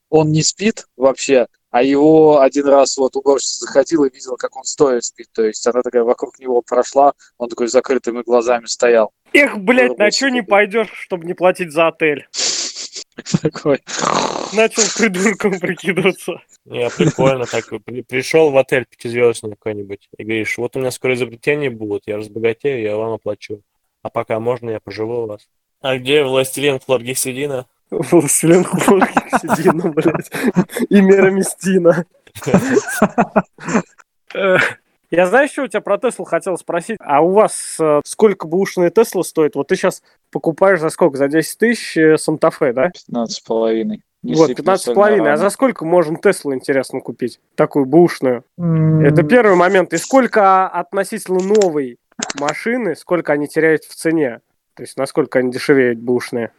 [0.09, 4.65] он не спит вообще, а его один раз вот уборщица заходила и видела, как он
[4.65, 5.29] стоя спит.
[5.33, 9.13] То есть она такая вокруг него прошла, он такой с закрытыми глазами стоял.
[9.37, 12.27] Эх, блядь, на что не пойдешь, чтобы не платить за отель?
[13.43, 13.81] Такой.
[14.53, 16.41] Начал придурком прикидываться.
[16.65, 17.65] Не, прикольно так.
[17.85, 22.17] При- Пришел в отель пятизвездочный какой-нибудь и говоришь, вот у меня скоро изобретения будут, я
[22.17, 23.63] разбогатею, я вам оплачу.
[24.03, 25.49] А пока можно, я поживу у вас.
[25.81, 27.67] А где властелин Флоргесидина?
[27.91, 30.31] Властелин Седина, блядь.
[30.89, 32.05] И Мера Местина.
[35.11, 36.99] Я знаю, что у тебя про Теслу хотел спросить.
[37.01, 39.55] А у вас э, сколько бушная Тесла стоит?
[39.55, 41.17] Вот ты сейчас покупаешь за сколько?
[41.17, 42.91] За 10 тысяч э, Санта-Фе, да?
[42.91, 44.03] 15 с половиной.
[44.23, 45.33] Вот, 15 с половиной.
[45.33, 47.39] А за сколько можем Теслу, интересно, купить?
[47.55, 48.45] Такую бушную.
[48.59, 49.93] Это первый момент.
[49.93, 51.99] И сколько относительно новой
[52.41, 54.41] машины, сколько они теряют в цене?
[54.75, 56.51] То есть насколько они дешевеют бушные?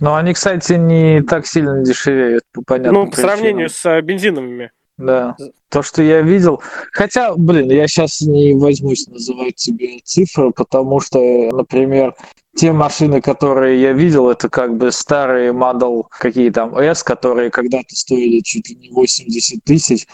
[0.00, 3.30] Но они, кстати, не так сильно дешевеют, по понятным ну, по причинам.
[3.30, 4.72] сравнению с э, бензиновыми.
[4.96, 5.36] Да.
[5.70, 6.62] То, что я видел.
[6.92, 11.18] Хотя, блин, я сейчас не возьмусь называть тебе цифры, потому что,
[11.50, 12.14] например,
[12.54, 17.96] те машины, которые я видел, это как бы старые Model какие там S, которые когда-то
[17.96, 20.06] стоили чуть ли не 80 тысяч.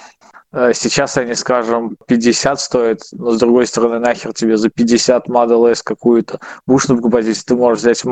[0.52, 5.70] Э, Сейчас они, скажем, 50 стоят, но с другой стороны, нахер тебе за 50 Model
[5.70, 8.02] S какую-то бушную покупать, если ты можешь взять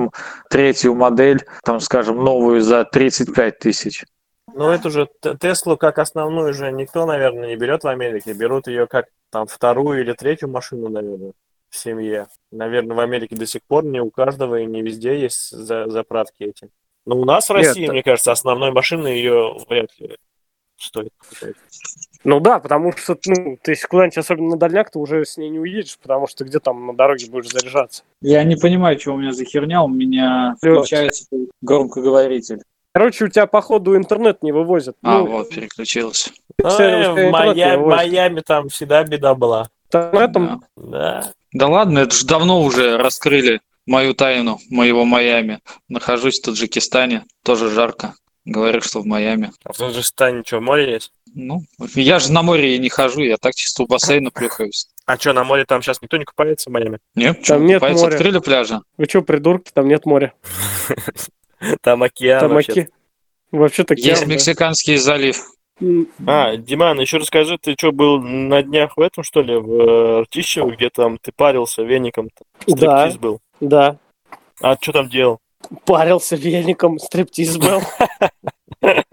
[0.51, 4.05] третью модель, там, скажем, новую за 35 тысяч.
[4.55, 5.09] Ну, это же
[5.41, 8.33] Теслу как основную же никто, наверное, не берет в Америке.
[8.33, 11.33] Берут ее как там вторую или третью машину, наверное,
[11.71, 12.29] в семье.
[12.51, 16.45] Наверное, в Америке до сих пор не у каждого и не везде есть за- заправки
[16.45, 16.71] эти.
[17.07, 20.17] Но у нас в Нет, России, та- мне кажется, основной машины ее вряд ли
[20.77, 21.13] стоит.
[22.25, 25.49] Ну да, потому что, ну, ты если куда-нибудь, особенно на дальняк, ты уже с ней
[25.51, 28.03] не уедешь, потому что где там на дороге будешь заряжаться.
[28.21, 31.25] Я не понимаю, что у меня за херня, у меня включается
[31.63, 32.63] громкоговоритель.
[32.99, 34.97] Короче, у тебя, походу, интернет не вывозят.
[35.05, 36.31] А, Ну, вот, переключился.
[36.61, 37.79] Ну, Все, э, вывозит.
[37.79, 39.69] Майами там всегда беда была.
[39.87, 41.33] интернетом Да.
[41.53, 45.61] Да ладно, это же давно уже раскрыли мою тайну моего Майами.
[45.89, 48.15] Нахожусь в Таджикистане, тоже жарко.
[48.45, 49.53] Говорю, что в Майами.
[49.63, 51.13] А в Таджикистане что, море есть?
[51.37, 51.63] Ну,
[51.95, 54.89] я же на море и не хожу, я так чисто у бассейна плюхаюсь.
[55.07, 56.99] А что, на море там сейчас никто не купается в Майами?
[57.15, 58.15] Нет, Там нет купаются, моря.
[58.17, 58.81] открыли пляжи.
[58.97, 60.35] Вы что, придурки, там нет моря.
[61.83, 62.73] Там океан Там вообще.
[62.73, 62.89] оке-
[63.51, 64.35] Вообще-то Есть океан, да.
[64.35, 65.43] Мексиканский залив.
[66.27, 70.21] А, Диман, еще расскажи, ты что, был на днях в этом, что ли, в э,
[70.23, 72.31] Ртищево, где там ты парился веником?
[72.67, 73.07] Да.
[73.07, 73.39] Стриптиз был.
[73.61, 73.97] Да.
[74.61, 75.39] А что там делал?
[75.85, 77.81] Парился великом, стриптиз был.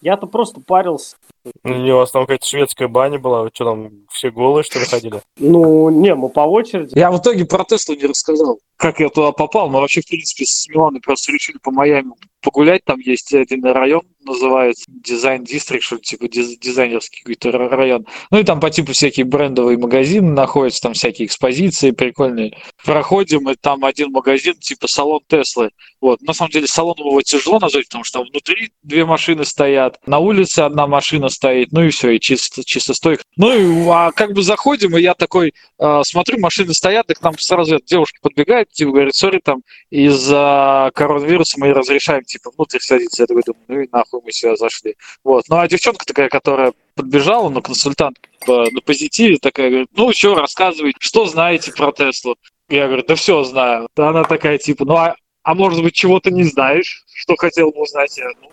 [0.00, 1.16] Я-то просто парился.
[1.64, 5.20] У него там какая-то шведская баня была, вы что там, все голые, что ли, ходили?
[5.38, 6.96] Ну, не, мы по очереди.
[6.96, 9.68] Я в итоге про Теслу не рассказал, как я туда попал.
[9.68, 12.84] Мы вообще, в принципе, с Миланой просто решили по Майами погулять.
[12.84, 18.06] Там есть один район, называется Дизайн Дистрикт, что типа диз- дизайнерский какой-то ра- район.
[18.30, 22.56] Ну и там по типу всякие брендовые магазины находятся, там всякие экспозиции прикольные.
[22.84, 25.70] Проходим, и там один магазин, типа салон Теслы.
[26.00, 26.22] Вот.
[26.22, 30.18] На самом деле салон его тяжело назвать, потому что там внутри две машины стоят, на
[30.18, 33.24] улице одна машина стоит, ну и все, и чисто, чисто стойка.
[33.36, 37.22] Ну и а, как бы заходим, и я такой э, смотрю, машины стоят, и к
[37.22, 43.22] нам сразу девушка подбегает, типа говорит, сори, там из-за коронавируса мы разрешаем, типа, внутрь садиться.
[43.22, 44.96] Я такой думаю, ну и нахуй мы сюда зашли.
[45.24, 45.44] Вот.
[45.48, 50.34] Ну а девчонка такая, которая подбежала, ну, консультант типа, на позитиве, такая, говорит, ну, что,
[50.34, 52.36] рассказывайте, что знаете про Теслу?
[52.68, 53.88] Я говорю, да все знаю.
[53.96, 57.82] Да она такая, типа, ну, а, а может быть, чего-то не знаешь, что хотел бы
[57.82, 58.16] узнать?
[58.18, 58.50] Я, ну,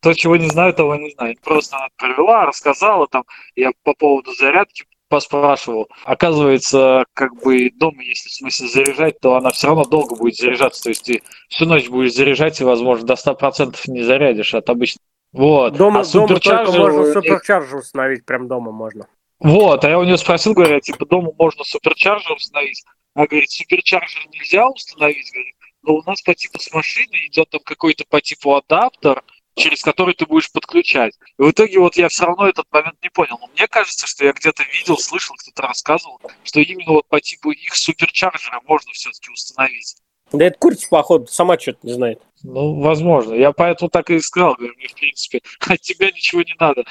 [0.00, 1.36] то, чего не знаю, того не знаю.
[1.42, 5.88] Просто она провела, рассказала, там, я по поводу зарядки поспрашивал.
[6.04, 10.84] Оказывается, как бы дома, если в смысле заряжать, то она все равно долго будет заряжаться.
[10.84, 15.00] То есть ты всю ночь будешь заряжать и, возможно, до 100% не зарядишь от обычно.
[15.32, 15.76] Вот.
[15.76, 19.06] Дома, а дома только суперчарджер можно у них- суперчарджер установить, прям дома можно.
[19.38, 22.82] Вот, а я у нее спросил, говорю, типа, дома можно суперчарджер установить?
[23.14, 27.60] Она говорит, суперчарджер нельзя установить, говорит, но у нас по типу с машины идет там
[27.62, 29.22] какой-то по типу адаптер,
[29.54, 31.14] через который ты будешь подключать.
[31.38, 33.38] И в итоге вот я все равно этот момент не понял.
[33.40, 37.50] Но мне кажется, что я где-то видел, слышал, кто-то рассказывал, что именно вот по типу
[37.50, 39.96] их суперчарджера можно все-таки установить.
[40.32, 42.22] Да это курица, походу, сама что-то не знает.
[42.42, 43.34] Ну, возможно.
[43.34, 46.84] Я поэтому так и сказал, говорю, мне, в принципе, от тебя ничего не надо.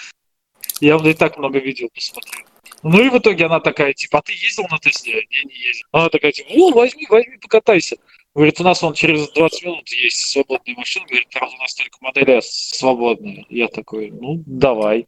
[0.80, 2.45] Я вот и так много видео посмотрел.
[2.84, 5.26] Ну и в итоге она такая, типа, а ты ездил на Тесле?
[5.30, 5.86] Я не ездил.
[5.91, 7.97] Она такая, типа, ну, возьми, возьми, покатайся.
[8.34, 11.06] Говорит, у нас он через 20 минут есть свободные машины.
[11.06, 13.46] Говорит, правда, у нас только модель S свободная.
[13.50, 15.08] Я такой, ну, давай.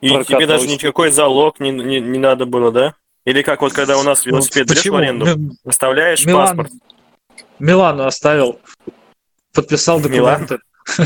[0.00, 2.94] И Прокат тебе даже никакой залог не, не, не надо было, да?
[3.26, 6.72] Или как вот когда у нас Ну, велосипед берешь в аренду, Ми- оставляешь Милан, паспорт.
[7.58, 8.58] Милану оставил,
[9.52, 10.58] подписал документы.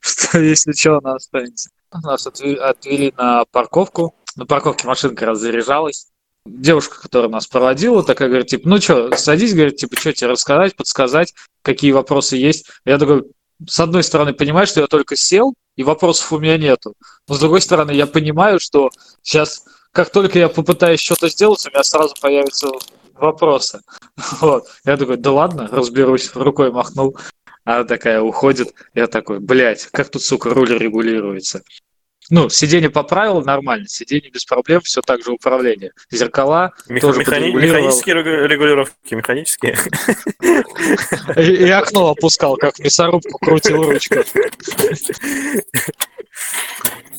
[0.00, 1.68] Что если что, она останется.
[2.02, 4.14] Нас отве- отвели на парковку.
[4.36, 6.08] На парковке машинка раззаряжалась.
[6.44, 10.74] Девушка, которая нас проводила, такая говорит, типа, ну что, садись, говорит, типа, что тебе рассказать,
[10.74, 12.66] подсказать, какие вопросы есть.
[12.84, 13.24] Я такой,
[13.66, 16.94] с одной стороны, понимаю, что я только сел, и вопросов у меня нету.
[17.28, 18.90] Но с другой стороны, я понимаю, что
[19.22, 22.68] сейчас, как только я попытаюсь что-то сделать, у меня сразу появятся
[23.14, 23.80] вопросы.
[24.40, 24.66] Вот.
[24.84, 27.16] Я такой, да ладно, разберусь, рукой махнул.
[27.64, 28.74] Она такая уходит.
[28.94, 31.62] Я такой, блядь, как тут, сука, руль регулируется?
[32.30, 35.92] Ну, сиденье поправил нормально, сиденье без проблем, все так же управление.
[36.10, 37.78] Зеркала Меха- тоже механи- подрегулировал.
[37.80, 39.76] Механические регу- регулировки, механические.
[41.36, 44.24] И, и окно опускал, как мясорубку крутил ручкой.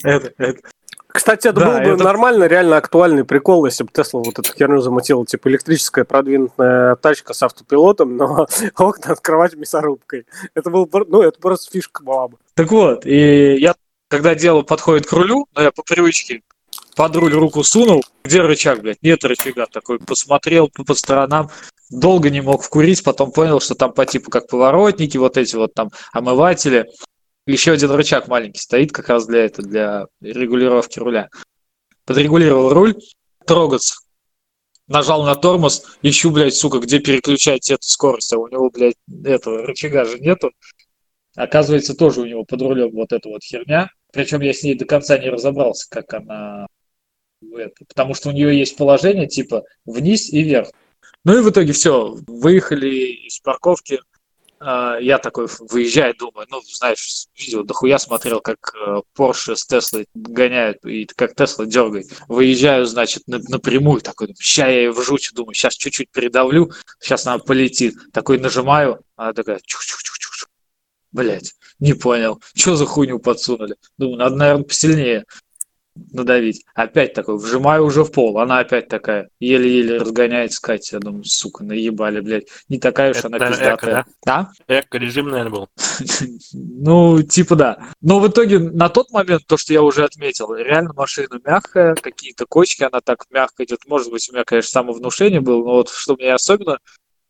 [0.04, 0.60] Это, это.
[1.08, 4.52] Кстати, это Да, был бы это- нормально, реально актуальный прикол, если бы Тесла вот эту
[4.52, 10.26] херню замутила, типа электрическая продвинутая тачка с автопилотом, но окна открывать мясорубкой.
[10.56, 12.38] Это был, ну, это просто фишка была бы.
[12.56, 13.76] Так вот, и я,
[14.14, 16.44] когда дело подходит к рулю, но я по привычке
[16.96, 21.50] под руль руку сунул, где рычаг, блядь, нет рычага, такой посмотрел по, по сторонам,
[21.90, 25.74] долго не мог вкурить, потом понял, что там по типу как поворотники, вот эти вот
[25.74, 26.86] там омыватели,
[27.48, 31.30] еще один рычаг маленький стоит как раз для этого, для регулировки руля.
[32.06, 32.94] Подрегулировал руль,
[33.48, 33.96] трогаться.
[34.86, 38.94] Нажал на тормоз, ищу, блядь, сука, где переключать эту скорость, а у него, блядь,
[39.26, 40.52] этого рычага же нету.
[41.36, 43.90] Оказывается, тоже у него под рулем вот эта вот херня.
[44.14, 46.68] Причем я с ней до конца не разобрался, как она...
[47.90, 50.70] потому что у нее есть положение типа вниз и вверх.
[51.26, 52.88] Ну и в итоге все, выехали
[53.28, 54.00] из парковки.
[54.60, 60.06] А, Я такой выезжаю, думаю, ну, знаешь, видео дохуя смотрел, как э, Porsche с Теслой
[60.14, 62.08] гоняют, и как Тесла дергает.
[62.28, 66.72] Выезжаю, значит, на- напрямую, такой, ща я ее вжучу, думаю, сейчас чуть-чуть придавлю,
[67.02, 67.96] сейчас она полетит.
[68.14, 70.33] Такой нажимаю, она такая, чух-чух-чух-чух.
[71.14, 73.76] Блять, не понял, что за хуйню подсунули?
[73.98, 75.26] Думаю, надо, наверное, посильнее
[76.12, 76.66] надавить.
[76.74, 80.96] Опять такой, вжимаю уже в пол, она опять такая, еле-еле разгоняется, Катя.
[80.96, 82.48] Я думаю, сука, наебали, блядь.
[82.68, 84.06] Не такая уж Это, она наверное, эко, пиздатая.
[84.26, 84.52] Да?
[84.68, 85.70] Эко-режим, наверное, был.
[86.54, 87.88] Ну, типа да.
[88.02, 92.46] Но в итоге на тот момент, то, что я уже отметил, реально машина мягкая, какие-то
[92.48, 93.82] кочки, она так мягко идет.
[93.88, 96.80] Может быть, у меня, конечно, самовнушение было, но вот что меня особенно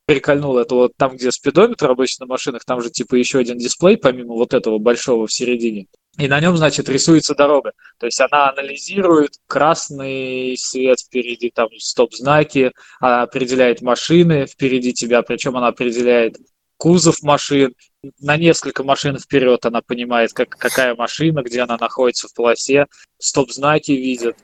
[0.05, 3.97] прикольнуло, это вот там, где спидометр обычно на машинах, там же типа еще один дисплей,
[3.97, 5.87] помимо вот этого большого в середине.
[6.17, 7.71] И на нем, значит, рисуется дорога.
[7.97, 15.57] То есть она анализирует красный свет впереди, там стоп-знаки, а, определяет машины впереди тебя, причем
[15.57, 16.37] она определяет
[16.77, 17.73] кузов машин,
[18.19, 22.87] на несколько машин вперед она понимает, как, какая машина, где она находится в полосе,
[23.17, 24.35] стоп-знаки видит.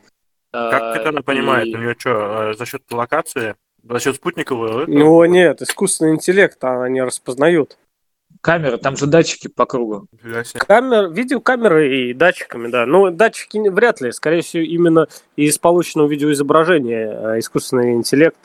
[0.52, 1.68] Как это она А, понимает?
[1.68, 3.56] и- У нее что, за счет локации?
[3.84, 4.84] За счет спутникового?
[4.84, 4.86] этого?
[4.88, 7.78] Ну, нет, искусственный интеллект, а они распознают.
[8.42, 10.08] Камеры, там же датчики по кругу.
[10.66, 12.86] Камер, видеокамеры и датчиками, да.
[12.86, 14.12] Ну, датчики вряд ли.
[14.12, 18.38] Скорее всего, именно из полученного видеоизображения э, искусственный интеллект,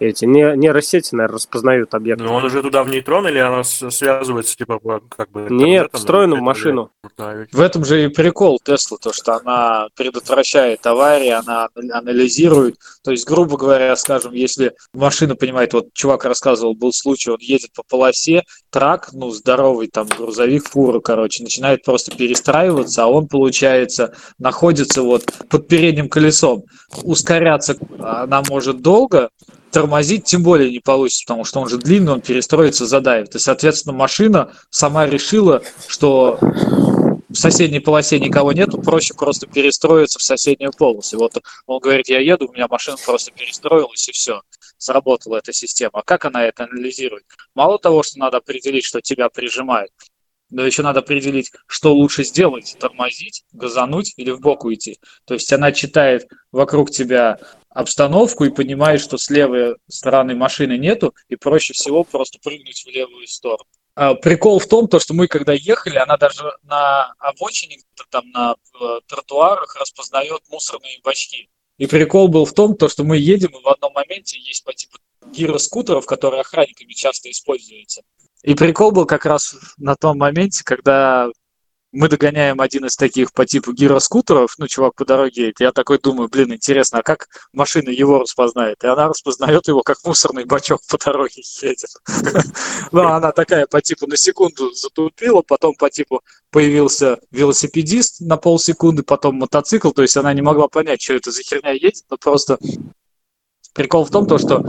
[0.00, 2.24] эти не, нейросети, наверное, распознают объекты.
[2.24, 5.46] Ну, он уже туда в нейтрон или она связывается, типа, как бы...
[5.50, 6.90] Нет, встроено в машину.
[7.52, 12.76] В этом же и прикол Тесла, то, что она предотвращает аварии, она ан- анализирует.
[13.04, 17.72] То есть, грубо говоря, скажем, если машина понимает, вот чувак рассказывал, был случай, он едет
[17.74, 24.14] по полосе, трак, ну, здоровый там грузовик, фура, короче, начинает просто перестраиваться, а он, получается,
[24.38, 26.64] находится вот под передним колесом.
[27.02, 29.28] Ускоряться она может долго,
[29.70, 33.34] тормозить тем более не получится, потому что он же длинный, он перестроится, задавит.
[33.34, 36.38] И, соответственно, машина сама решила, что
[37.30, 41.16] в соседней полосе никого нету, проще просто перестроиться в соседнюю полосу.
[41.18, 44.42] Вот он говорит, я еду, у меня машина просто перестроилась, и все.
[44.78, 46.00] Сработала эта система.
[46.00, 47.24] А как она это анализирует?
[47.54, 49.90] Мало того, что надо определить, что тебя прижимает,
[50.50, 52.76] но еще надо определить, что лучше сделать.
[52.80, 54.98] Тормозить, газануть или в бок уйти.
[55.24, 57.38] То есть она читает вокруг тебя
[57.70, 62.88] обстановку и понимает, что с левой стороны машины нету, и проще всего просто прыгнуть в
[62.88, 63.64] левую сторону.
[63.94, 67.78] А, Прикол в том, то, что мы когда ехали, она даже на обочине,
[68.10, 68.56] там на
[69.06, 71.48] тротуарах распознает мусорные бачки.
[71.78, 74.72] И прикол был в том, то, что мы едем, и в одном моменте есть по
[74.74, 74.98] типу
[75.32, 78.02] гироскутеров, которые охранниками часто используются.
[78.42, 81.28] И прикол был как раз на том моменте, когда
[81.92, 85.60] мы догоняем один из таких по типу гироскутеров, ну, чувак по дороге едет.
[85.60, 88.82] Я такой думаю, блин, интересно, а как машина его распознает?
[88.84, 91.90] И она распознает его, как мусорный бачок по дороге едет.
[92.92, 99.02] Ну, она такая по типу на секунду затупила, потом по типу появился велосипедист на полсекунды,
[99.02, 102.58] потом мотоцикл, то есть она не могла понять, что это за херня едет, но просто
[103.74, 104.64] прикол в том, то, что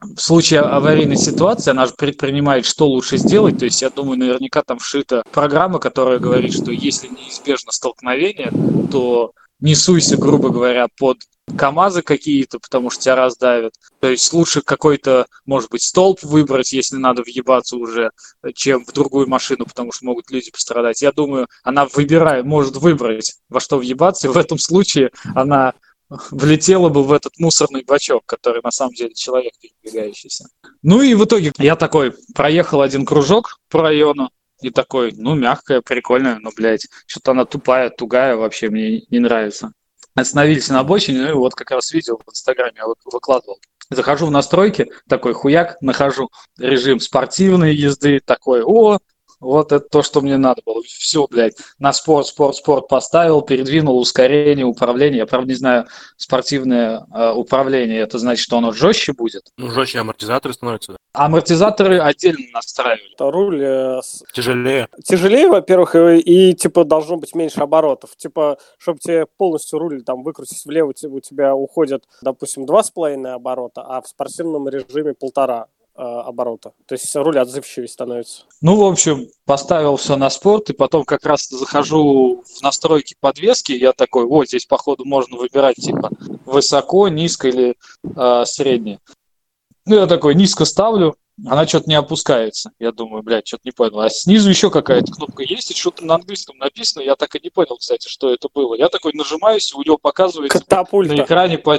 [0.00, 3.58] в случае аварийной ситуации она же предпринимает, что лучше сделать.
[3.58, 8.52] То есть, я думаю, наверняка там вшита программа, которая говорит, что если неизбежно столкновение,
[8.90, 11.18] то не суйся, грубо говоря, под
[11.56, 13.72] КАМАЗы какие-то, потому что тебя раздавят.
[14.00, 18.10] То есть лучше какой-то, может быть, столб выбрать, если надо въебаться уже,
[18.54, 21.02] чем в другую машину, потому что могут люди пострадать.
[21.02, 25.74] Я думаю, она выбирает, может выбрать, во что въебаться, и в этом случае она
[26.08, 30.46] влетела бы в этот мусорный бачок, который на самом деле человек передвигающийся.
[30.82, 34.30] Ну и в итоге я такой проехал один кружок по району,
[34.62, 39.72] и такой, ну, мягкая, прикольная, но, блядь, что-то она тупая, тугая, вообще мне не нравится.
[40.14, 43.60] Остановились на обочине, ну и вот как раз видео в Инстаграме выкладывал.
[43.90, 48.98] Захожу в настройки, такой хуяк, нахожу режим спортивной езды, такой, о,
[49.40, 50.82] вот это то, что мне надо было.
[50.82, 55.18] Все, блядь, на спорт, спорт, спорт поставил, передвинул ускорение, управление.
[55.18, 59.50] Я, правда, не знаю, спортивное э, управление, это значит, что оно жестче будет?
[59.56, 60.98] Ну, жестче амортизаторы становятся, да.
[61.12, 63.14] Амортизаторы отдельно настраивали.
[63.18, 64.00] Руль э,
[64.34, 64.88] Тяжелее.
[65.02, 68.16] Тяжелее, во-первых, и, и, типа должно быть меньше оборотов.
[68.16, 73.34] Типа, чтобы тебе полностью руль там выкрутить влево, у тебя уходит, допустим, два с половиной
[73.34, 75.68] оборота, а в спортивном режиме полтора.
[75.98, 76.74] Э, оборота.
[76.86, 78.42] То есть руль отзывчивее становится.
[78.60, 83.72] Ну, в общем, поставил все на спорт, и потом как раз захожу в настройки подвески,
[83.72, 86.10] я такой, вот, здесь, походу, можно выбирать, типа,
[86.44, 87.76] высоко, низко или
[88.14, 89.00] э, среднее.
[89.86, 92.72] Ну, я такой, низко ставлю, она что-то не опускается.
[92.78, 94.00] Я думаю, блядь, что-то не понял.
[94.00, 97.04] А снизу еще какая-то кнопка есть, и что-то на английском написано.
[97.04, 98.74] Я так и не понял, кстати, что это было.
[98.74, 101.14] Я такой нажимаюсь, у него показывается Катапульта.
[101.14, 101.78] на экране по,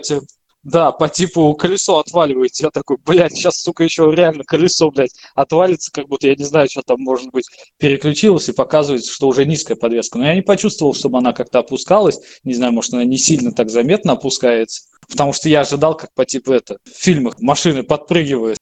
[0.68, 2.66] да, по типу колесо отваливается.
[2.66, 6.70] Я такой, блядь, сейчас, сука, еще реально колесо, блядь, отвалится, как будто я не знаю,
[6.70, 10.18] что там может быть переключилось и показывается, что уже низкая подвеска.
[10.18, 12.20] Но я не почувствовал, чтобы она как-то опускалась.
[12.44, 14.82] Не знаю, может, она не сильно так заметно опускается.
[15.08, 18.60] Потому что я ожидал, как по типу это, в фильмах машины подпрыгивают.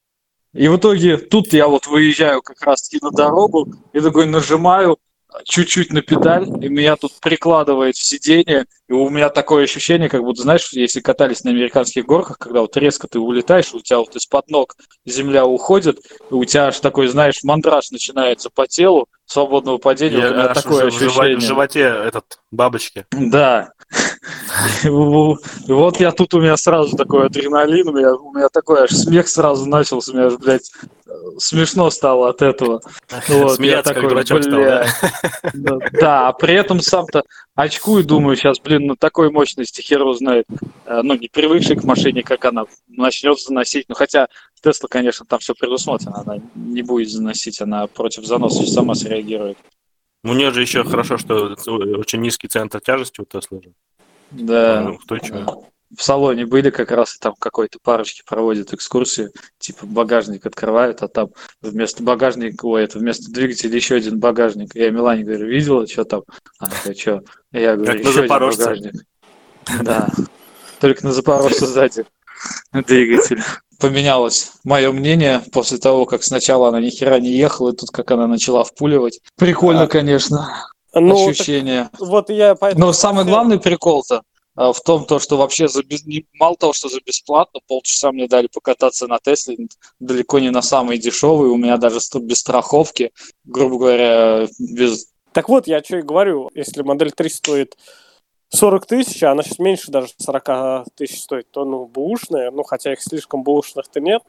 [0.52, 4.98] И в итоге тут я вот выезжаю как раз-таки на дорогу и такой нажимаю,
[5.44, 10.22] чуть-чуть на педаль, и меня тут прикладывает в сиденье, и у меня такое ощущение, как
[10.22, 14.14] будто, знаешь, если катались на американских горках, когда вот резко ты улетаешь, у тебя вот
[14.16, 15.98] из-под ног земля уходит,
[16.30, 20.54] и у тебя аж такой, знаешь, мандраж начинается по телу, свободного падения, Я, у меня
[20.54, 21.36] такое в, ощущение.
[21.36, 23.06] В животе этот, бабочки.
[23.10, 23.72] Да.
[24.82, 29.28] Вот я тут у меня сразу такой адреналин, у меня, у меня такой аж смех
[29.28, 30.72] сразу начался, у меня аж, блядь,
[31.38, 32.80] смешно стало от этого.
[33.28, 35.78] Вот, Смеяться, такой, как дурачок стал, да?
[35.92, 40.46] Да, а при этом сам-то очкую, думаю, сейчас, блин, на такой мощности хер узнает.
[40.84, 43.86] Э, ну, не привыкший к машине, как она начнет заносить.
[43.88, 44.28] Ну, хотя
[44.62, 49.58] Тесла, конечно, там все предусмотрено, она не будет заносить, она против заноса сама среагирует.
[50.24, 51.54] У нее же еще хорошо, что
[51.98, 53.62] очень низкий центр тяжести у Теслы.
[54.32, 54.80] Да.
[54.80, 55.46] Ну, устойчивая
[55.94, 61.30] в салоне были как раз, там какой-то парочки проводят экскурсию, типа багажник открывают, а там
[61.60, 64.74] вместо багажника, ой, это вместо двигателя еще один багажник.
[64.74, 66.22] Я Милане говорю, видела, что там?
[66.58, 67.22] Она говорит, что?
[67.52, 68.94] Я говорю, еще один багажник.
[69.82, 70.08] Да,
[70.80, 72.04] только на Запорожце сзади
[72.72, 73.42] двигатель.
[73.78, 78.10] Поменялось мое мнение после того, как сначала она ни хера не ехала, и тут как
[78.10, 79.20] она начала впуливать.
[79.36, 80.48] Прикольно, а, конечно.
[80.94, 81.90] Ну, ощущение.
[81.92, 82.86] Так, вот я поэтому...
[82.86, 84.22] Но самый главный прикол-то, а,
[84.56, 86.02] в том, то, что вообще за без...
[86.34, 89.68] мало того, что за бесплатно, полчаса мне дали покататься на Тесле,
[90.00, 93.12] далеко не на самые дешевые, у меня даже без страховки,
[93.44, 95.08] грубо говоря, без...
[95.32, 97.76] Так вот, я что и говорю, если модель 3 стоит
[98.48, 102.92] 40 тысяч, а она сейчас меньше даже 40 тысяч стоит, то, ну, бушная, ну, хотя
[102.92, 104.22] их слишком бушных-то нет,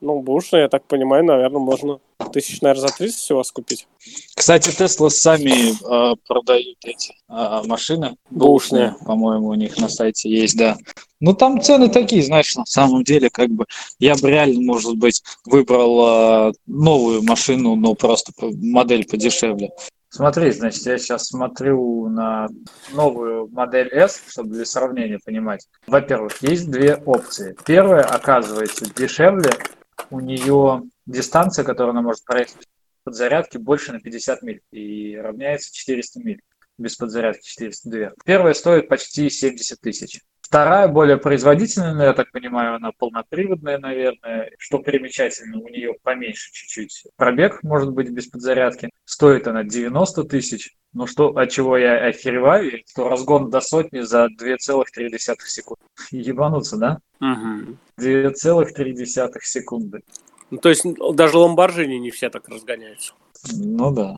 [0.00, 2.00] ну, бушные, я так понимаю, наверное, можно
[2.32, 3.86] тысяч, наверное, за 30 у вас купить.
[4.34, 8.16] Кстати, Тесла сами э, продают эти э, машины.
[8.30, 10.76] Бушные, по-моему, у них на сайте есть, да.
[11.20, 13.66] Ну, там цены такие, знаешь, на самом деле, как бы,
[13.98, 19.70] я бы реально, может быть, выбрал э, новую машину, но просто модель подешевле.
[20.10, 22.48] Смотри, значит, я сейчас смотрю на
[22.92, 25.68] новую модель S, чтобы для сравнения понимать.
[25.86, 27.54] Во-первых, есть две опции.
[27.66, 29.50] Первая, оказывается, дешевле.
[30.10, 32.66] У нее дистанция, которую она может проехать без
[33.04, 36.42] подзарядки, больше на 50 миль и равняется 400 миль
[36.78, 38.12] без подзарядки 402.
[38.24, 40.20] Первая стоит почти 70 тысяч.
[40.48, 44.50] Вторая, более производительная, но я так понимаю, она полноприводная, наверное.
[44.56, 48.88] Что примечательно, у нее поменьше чуть-чуть пробег, может быть, без подзарядки.
[49.04, 50.74] Стоит она 90 тысяч.
[50.94, 55.82] Ну что, от чего я охереваю, что разгон до сотни за 2,3 секунды.
[56.12, 56.98] Ебануться, да?
[57.20, 57.76] Угу.
[58.00, 60.00] 2,3 секунды.
[60.50, 63.12] Ну, то есть даже ламборджини не все так разгоняются.
[63.52, 64.16] Ну да.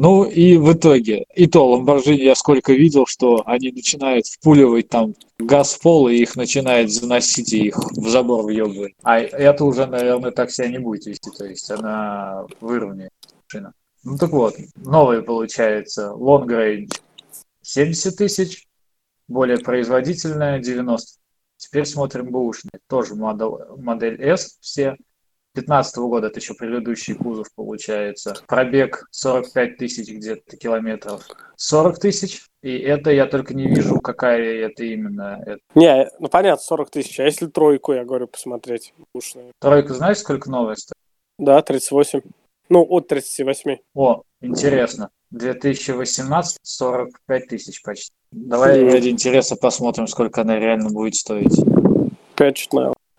[0.00, 5.16] Ну и в итоге, и то Ламборджини я сколько видел, что они начинают впуливать там
[5.40, 8.94] газ в пол, и их начинает заносить, и их в забор въебывает.
[9.02, 13.10] А это уже, наверное, так себя не будет вести, то есть она выровняет
[13.42, 13.72] машина.
[14.04, 16.92] Ну так вот, новый получается Long Range
[17.62, 18.68] 70 тысяч,
[19.26, 21.18] более производительная 90.
[21.56, 24.96] Теперь смотрим бэушные, тоже модель, модель S все
[25.60, 28.36] 2015 года, это еще предыдущий кузов получается.
[28.46, 31.26] Пробег 45 тысяч где-то километров.
[31.56, 35.42] 40 тысяч, и это я только не вижу, какая это именно.
[35.74, 37.18] Не, ну понятно, 40 тысяч.
[37.20, 38.94] А если тройку, я говорю, посмотреть?
[39.12, 39.52] Ушную.
[39.60, 40.94] Тройка, знаешь, сколько новая стоит?
[41.38, 42.20] Да, 38.
[42.68, 43.76] Ну, от 38.
[43.94, 45.10] О, интересно.
[45.30, 48.12] 2018 45 тысяч почти.
[48.30, 51.54] Давай ради интереса посмотрим, сколько она реально будет стоить.
[52.36, 52.70] 5 чуть.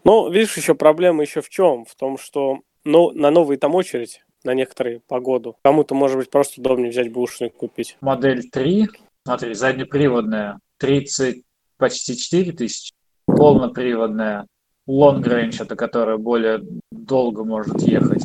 [0.03, 1.85] Ну, видишь, еще проблема еще в чем?
[1.85, 5.57] В том, что ну, на новые там очередь на некоторые погоду.
[5.63, 7.97] Кому-то, может быть, просто удобнее взять бушный купить.
[8.01, 8.87] Модель 3,
[9.25, 11.43] смотри, заднеприводная, 30,
[11.77, 12.93] почти 4 тысячи.
[13.25, 14.47] Полноприводная,
[14.87, 18.23] long range, это которая более долго может ехать,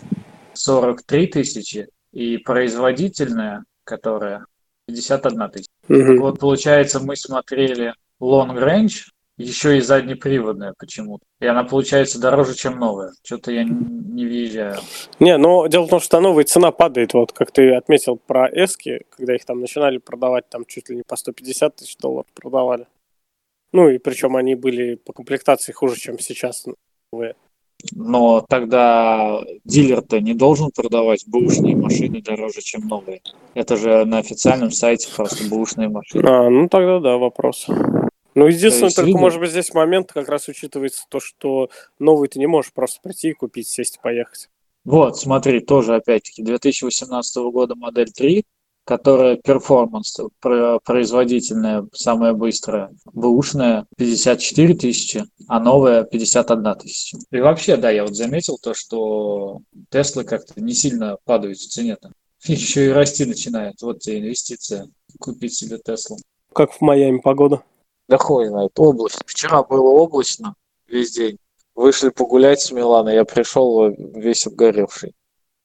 [0.54, 1.88] 43 тысячи.
[2.12, 4.46] И производительная, которая
[4.86, 5.70] 51 тысяча.
[5.88, 6.20] Угу.
[6.20, 9.02] Вот получается, мы смотрели long range,
[9.36, 11.24] еще и заднеприводная почему-то.
[11.40, 13.12] И она получается дороже, чем новая.
[13.22, 14.78] Что-то я не въезжаю.
[15.18, 17.14] Не, но дело в том, что новая цена падает.
[17.14, 21.02] Вот как ты отметил про эски, когда их там начинали продавать, там чуть ли не
[21.02, 22.86] по 150 тысяч долларов продавали.
[23.72, 26.64] Ну и причем они были по комплектации хуже, чем сейчас
[27.12, 27.34] новые.
[27.92, 33.20] Но тогда дилер-то не должен продавать бэушные машины дороже, чем новые.
[33.54, 36.26] Это же на официальном сайте просто бэушные машины.
[36.26, 37.66] А, ну тогда да, вопрос.
[38.34, 39.20] Ну, единственное, есть, только, видно?
[39.20, 43.30] может быть, здесь момент как раз учитывается то, что новый ты не можешь просто прийти
[43.30, 44.48] и купить, сесть и поехать.
[44.84, 48.44] Вот, смотри, тоже опять-таки 2018 года модель 3,
[48.84, 57.18] которая перформанс, производительная, самая быстрая, бэушная 54 тысячи, а новая 51 тысяча.
[57.30, 59.60] И вообще, да, я вот заметил то, что
[59.90, 62.12] Теслы как-то не сильно падают в цене-то.
[62.44, 63.80] Еще и расти начинает.
[63.80, 64.86] Вот тебе инвестиция.
[65.18, 66.18] Купить себе Теслу.
[66.52, 67.62] Как в Майами погода?
[68.08, 69.20] Да хуй знает, облачно.
[69.26, 70.54] Вчера было облачно
[70.86, 71.38] весь день.
[71.74, 75.14] Вышли погулять с Миланой, я пришел весь обгоревший.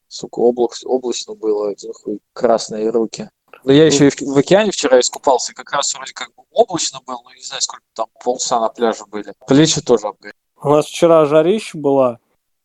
[0.08, 3.30] Сука, облак, облачно было, один хуй, красные руки.
[3.64, 6.44] Но я еще и в, в океане вчера искупался, и как раз вроде как бы
[6.52, 9.34] облачно было, но не знаю, сколько там полчаса на пляже были.
[9.46, 10.36] Плечи тоже обгорели.
[10.62, 12.20] У нас вчера жарища была,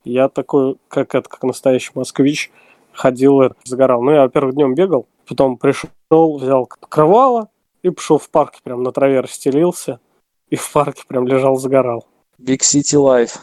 [0.04, 2.50] я такой, как это, как настоящий москвич,
[2.92, 4.02] ходил, загорал.
[4.02, 7.50] Ну, я, во-первых, днем бегал, потом пришел, взял покрывало,
[7.84, 10.00] и пошел в парке, прям на траве расстелился,
[10.48, 12.08] и в парке прям лежал, загорал.
[12.40, 13.38] Big City Life.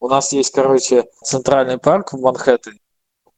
[0.00, 2.80] У нас есть, короче, центральный парк в Манхэттене,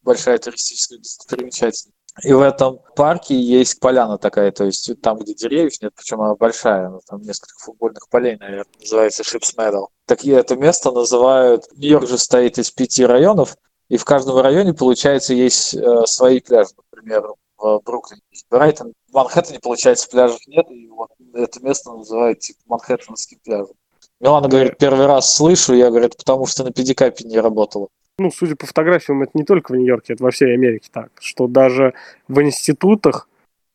[0.03, 1.95] большая туристическая достопримечательность.
[2.24, 6.34] И в этом парке есть поляна такая, то есть там, где деревьев нет, причем она
[6.34, 9.88] большая, она там несколько футбольных полей, наверное, называется Шипс Meadow.
[10.07, 11.66] Так и это место называют...
[11.76, 13.57] Нью-Йорк же состоит из пяти районов,
[13.88, 16.70] и в каждом районе, получается, есть э, свои пляжи.
[16.91, 22.41] Например, в Бруклине есть Брайтон, в Манхэттене, получается, пляжев нет, и вот это место называют
[22.41, 23.75] типа Манхэттенским пляжем.
[24.21, 27.89] Милана говорит, первый раз слышу, я, говорю, потому что на педикапе не работала.
[28.19, 31.47] Ну, судя по фотографиям, это не только в Нью-Йорке, это во всей Америке так, что
[31.47, 31.95] даже
[32.29, 33.29] в институтах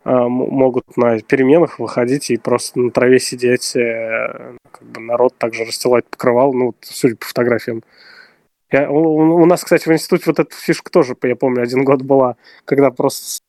[0.04, 5.66] э, могут на переменах выходить и просто на траве сидеть, э, как бы народ также
[5.66, 7.84] расстилать покрывал, ну, судя по фотографиям.
[8.72, 12.04] Я, у, у нас, кстати, в институте вот эта фишка тоже, я помню, один год
[12.04, 13.40] была, когда просто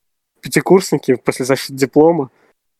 [0.47, 2.31] пятикурсники после защиты диплома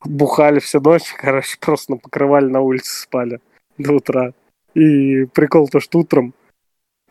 [0.05, 3.41] бухали всю ночь, короче, просто на покрывали на улице спали
[3.77, 4.33] до утра.
[4.75, 6.35] И прикол то, что утром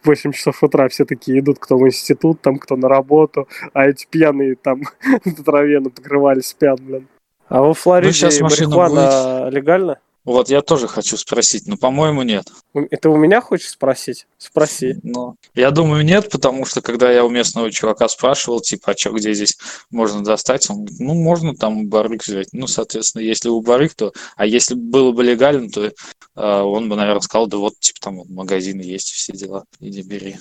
[0.02, 3.86] в 8 часов утра все такие идут, кто в институт, там, кто на работу, а
[3.86, 4.84] эти пьяные там
[5.26, 7.08] на траве на покрывали спят, блин.
[7.48, 9.54] А во Флориде ну, сейчас марихуана будет.
[9.54, 10.00] легально?
[10.26, 12.52] Вот я тоже хочу спросить, но, по-моему, нет.
[12.74, 14.26] Это у меня хочешь спросить?
[14.40, 14.98] Спроси.
[15.04, 19.12] Ну, я думаю, нет, потому что, когда я у местного чувака спрашивал, типа, а что,
[19.12, 19.56] где здесь
[19.92, 22.50] можно достать, он говорит, ну, можно там барык взять.
[22.54, 24.14] Ну, соответственно, если у барык, то...
[24.36, 25.92] А если было бы легально, то э,
[26.36, 30.38] он бы, наверное, сказал, да вот, типа, там магазины есть, все дела, иди бери.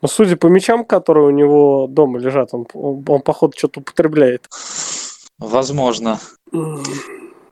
[0.00, 4.48] Ну, судя по мечам, которые у него дома лежат, он, он, он походу, что-то употребляет.
[5.38, 6.20] Возможно.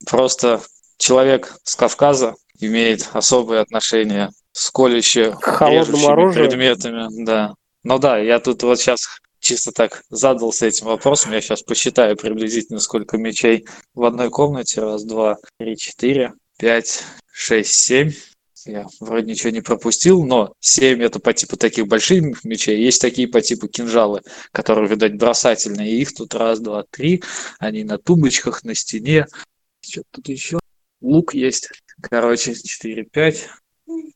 [0.07, 0.61] Просто
[0.97, 7.25] человек с Кавказа, имеет особое отношение с колюще режущими предметами.
[7.25, 7.55] Да.
[7.83, 9.07] Ну да, я тут вот сейчас
[9.39, 11.33] чисто так задался этим вопросом.
[11.33, 14.81] Я сейчас посчитаю приблизительно, сколько мечей в одной комнате.
[14.81, 18.11] Раз, два, три, четыре, пять, шесть, семь.
[18.65, 22.81] Я вроде ничего не пропустил, но семь это по типу таких больших мечей.
[22.81, 24.21] Есть такие по типу кинжалы,
[24.51, 25.91] которые, видать, бросательные.
[25.91, 27.21] И их тут раз, два, три.
[27.59, 29.27] Они на тумбочках, на стене.
[29.81, 30.57] Что тут еще?
[31.05, 31.69] Лук есть.
[32.01, 33.49] Короче, 4, 5.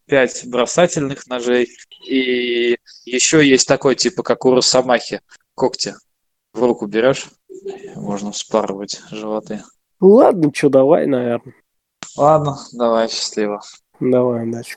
[0.08, 1.70] 5 бросательных ножей.
[2.08, 5.22] И еще есть такой, типа, как у Росомахи.
[5.54, 5.94] Когти.
[6.52, 7.28] В руку берешь,
[7.96, 9.64] можно вспарывать животы.
[10.00, 11.54] Ладно, что, давай, наверное.
[12.18, 13.62] Ладно, давай, счастливо.
[14.00, 14.76] Давай, удачи.